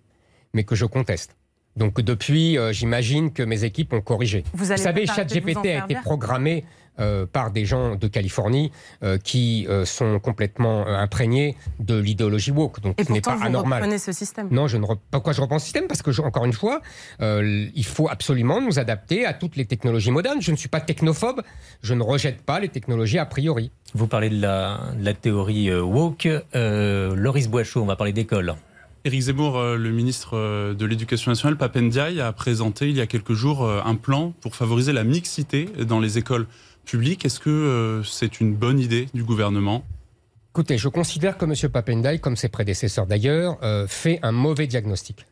[0.53, 1.35] mais que je conteste.
[1.75, 4.43] Donc depuis, euh, j'imagine que mes équipes ont corrigé.
[4.53, 6.63] Vous, vous savez, ChatGPT a été programmé
[6.97, 8.71] euh, par des gens de Californie
[9.03, 12.79] euh, qui euh, sont complètement imprégnés de l'idéologie woke.
[12.79, 13.81] Donc, Et ce n'est pas vous anormal.
[13.81, 15.87] reprenez ce système Non, je ne pourquoi je reprends ce système?
[15.87, 16.79] Parce que, encore une fois,
[17.19, 20.41] il faut absolument nous adapter à toutes les technologies modernes.
[20.41, 21.41] Je ne suis pas technophobe,
[21.81, 23.71] je ne rejette pas les technologies a priori.
[23.93, 26.29] Vous parlez de la, la théorie woke.
[26.53, 28.55] Loris Boischaud, on va parler d'école.
[29.03, 33.69] Éric Zemmour, le ministre de l'Éducation nationale, Papendiaï, a présenté il y a quelques jours
[33.69, 36.47] un plan pour favoriser la mixité dans les écoles
[36.85, 37.25] public.
[37.25, 39.83] Est-ce que euh, c'est une bonne idée du gouvernement?
[40.51, 41.69] Écoutez, je considère que M.
[41.69, 45.25] Papendai, comme ses prédécesseurs d'ailleurs, euh, fait un mauvais diagnostic.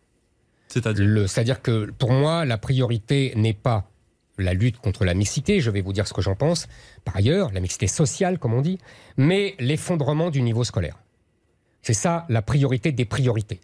[0.68, 1.30] C'est-à-dire?
[1.30, 3.90] C'est-à-dire que pour moi, la priorité n'est pas
[4.38, 6.68] la lutte contre la mixité, je vais vous dire ce que j'en pense,
[7.06, 8.80] par ailleurs, la mixité sociale, comme on dit,
[9.16, 10.98] mais l'effondrement du niveau scolaire.
[11.82, 13.60] C'est ça la priorité des priorités.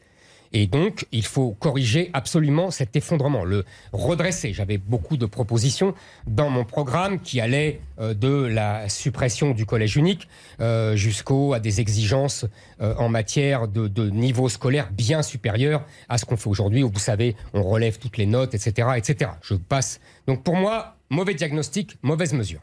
[0.54, 4.54] Et donc, il faut corriger absolument cet effondrement, le redresser.
[4.54, 5.94] J'avais beaucoup de propositions
[6.28, 10.28] dans mon programme qui allaient euh, de la suppression du collège unique
[10.60, 12.46] euh, jusqu'au à des exigences
[12.82, 16.90] euh, en matière de, de, niveau scolaire bien supérieur à ce qu'on fait aujourd'hui, où
[16.90, 19.32] vous savez, on relève toutes les notes, etc., etc.
[19.42, 20.00] Je passe.
[20.28, 22.62] Donc pour moi, mauvais diagnostic, mauvaise mesure.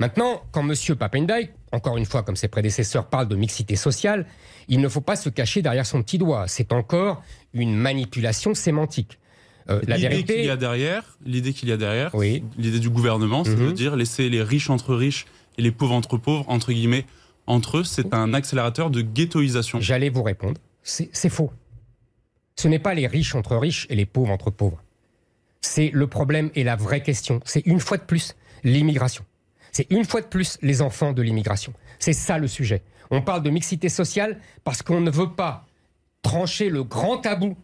[0.00, 0.96] Maintenant, quand M.
[0.96, 4.26] Papendai, encore une fois, comme ses prédécesseurs, parle de mixité sociale,
[4.68, 6.46] il ne faut pas se cacher derrière son petit doigt.
[6.46, 7.22] C'est encore
[7.52, 9.18] une manipulation sémantique.
[9.70, 12.42] Euh, l'idée qu'il y a derrière, l'idée qu'il y a derrière, oui.
[12.56, 13.72] l'idée du gouvernement, c'est de Mhm.
[13.74, 15.26] dire laisser les riches entre riches
[15.58, 17.04] et les pauvres entre pauvres, entre guillemets,
[17.46, 17.84] entre eux.
[17.84, 19.80] C'est un accélérateur de ghettoisation.
[19.80, 20.58] J'allais vous répondre.
[20.82, 21.52] C'est faux.
[22.56, 24.82] Ce n'est pas les riches entre riches et les pauvres entre pauvres.
[25.60, 27.40] C'est le problème et la vraie question.
[27.44, 29.24] C'est une fois de plus l'immigration.
[29.72, 31.72] C'est une fois de plus les enfants de l'immigration.
[31.98, 32.82] C'est ça le sujet.
[33.10, 35.66] On parle de mixité sociale parce qu'on ne veut pas
[36.22, 37.56] trancher le grand tabou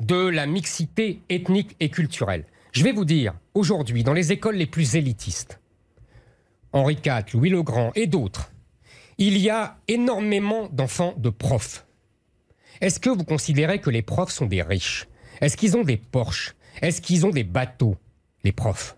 [0.00, 2.44] de la mixité ethnique et culturelle.
[2.72, 5.60] Je vais vous dire, aujourd'hui, dans les écoles les plus élitistes,
[6.72, 8.52] Henri IV, Louis le Grand et d'autres,
[9.18, 11.84] il y a énormément d'enfants de profs.
[12.80, 15.08] Est-ce que vous considérez que les profs sont des riches?
[15.40, 16.54] Est-ce qu'ils ont des Porsche?
[16.80, 17.96] Est-ce qu'ils ont des bateaux,
[18.44, 18.96] les profs?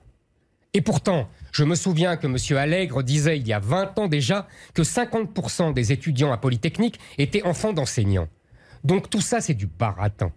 [0.74, 2.58] Et pourtant, je me souviens que M.
[2.58, 7.42] Allègre disait il y a 20 ans déjà que 50% des étudiants à Polytechnique étaient
[7.44, 8.28] enfants d'enseignants.
[8.84, 10.32] Donc tout ça, c'est du baratin.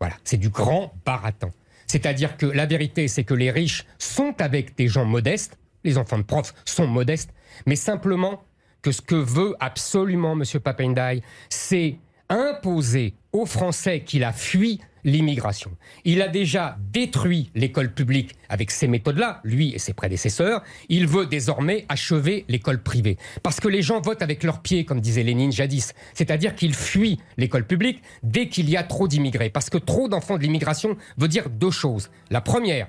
[0.00, 1.50] Voilà, c'est du grand baratin.
[1.86, 6.18] C'est-à-dire que la vérité, c'est que les riches sont avec des gens modestes, les enfants
[6.18, 7.34] de profs sont modestes,
[7.66, 8.44] mais simplement
[8.82, 10.44] que ce que veut absolument M.
[10.60, 11.98] Papendai, c'est
[12.28, 15.72] imposer aux Français qu'il a fui l'immigration.
[16.04, 20.62] Il a déjà détruit l'école publique avec ces méthodes-là, lui et ses prédécesseurs.
[20.88, 23.16] Il veut désormais achever l'école privée.
[23.42, 25.94] Parce que les gens votent avec leurs pieds, comme disait Lénine jadis.
[26.14, 29.50] C'est-à-dire qu'ils fuient l'école publique dès qu'il y a trop d'immigrés.
[29.50, 32.10] Parce que trop d'enfants de l'immigration veut dire deux choses.
[32.30, 32.88] La première,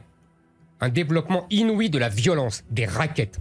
[0.81, 3.39] un développement inouï de la violence, des raquettes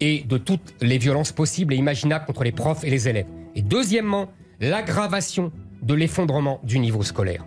[0.00, 3.26] et de toutes les violences possibles et imaginables contre les profs et les élèves.
[3.54, 4.30] Et deuxièmement,
[4.60, 5.52] l'aggravation
[5.82, 7.46] de l'effondrement du niveau scolaire.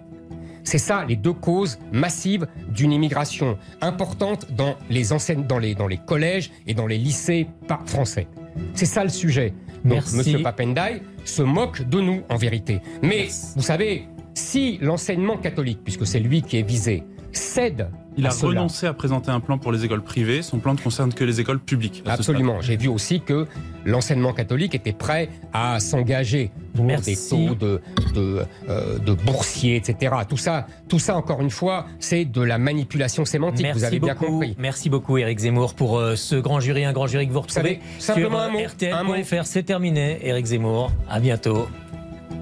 [0.69, 5.87] C'est ça les deux causes massives d'une immigration importante dans les enseignes, dans les, dans
[5.87, 8.27] les collèges et dans les lycées par- français.
[8.75, 9.55] C'est ça le sujet.
[9.83, 10.03] Donc.
[10.13, 10.43] M.
[10.43, 12.81] Papendai se moque de nous, en vérité.
[13.01, 13.53] Mais, Merci.
[13.55, 17.89] vous savez, si l'enseignement catholique, puisque c'est lui qui est visé, cède
[18.19, 20.41] Il à a cela, renoncé à présenter un plan pour les écoles privées.
[20.41, 22.03] Son plan ne concerne que les écoles publiques.
[22.05, 22.61] Absolument.
[22.61, 23.47] J'ai vu aussi que
[23.85, 27.11] l'enseignement catholique était prêt à s'engager pour Merci.
[27.11, 27.81] des taux de,
[28.13, 30.15] de, euh, de boursiers, etc.
[30.27, 33.63] Tout ça, tout ça, encore une fois, c'est de la manipulation sémantique.
[33.65, 34.31] Merci vous avez bien beaucoup.
[34.33, 34.55] compris.
[34.59, 37.79] Merci beaucoup, Éric Zemmour, pour euh, ce grand jury, un grand jury que vous retrouvez
[37.79, 39.45] savez, simplement sur RTL.fr.
[39.45, 40.19] C'est terminé.
[40.23, 41.67] Éric Zemmour, à bientôt.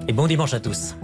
[0.08, 0.94] Et bon dimanche à tous.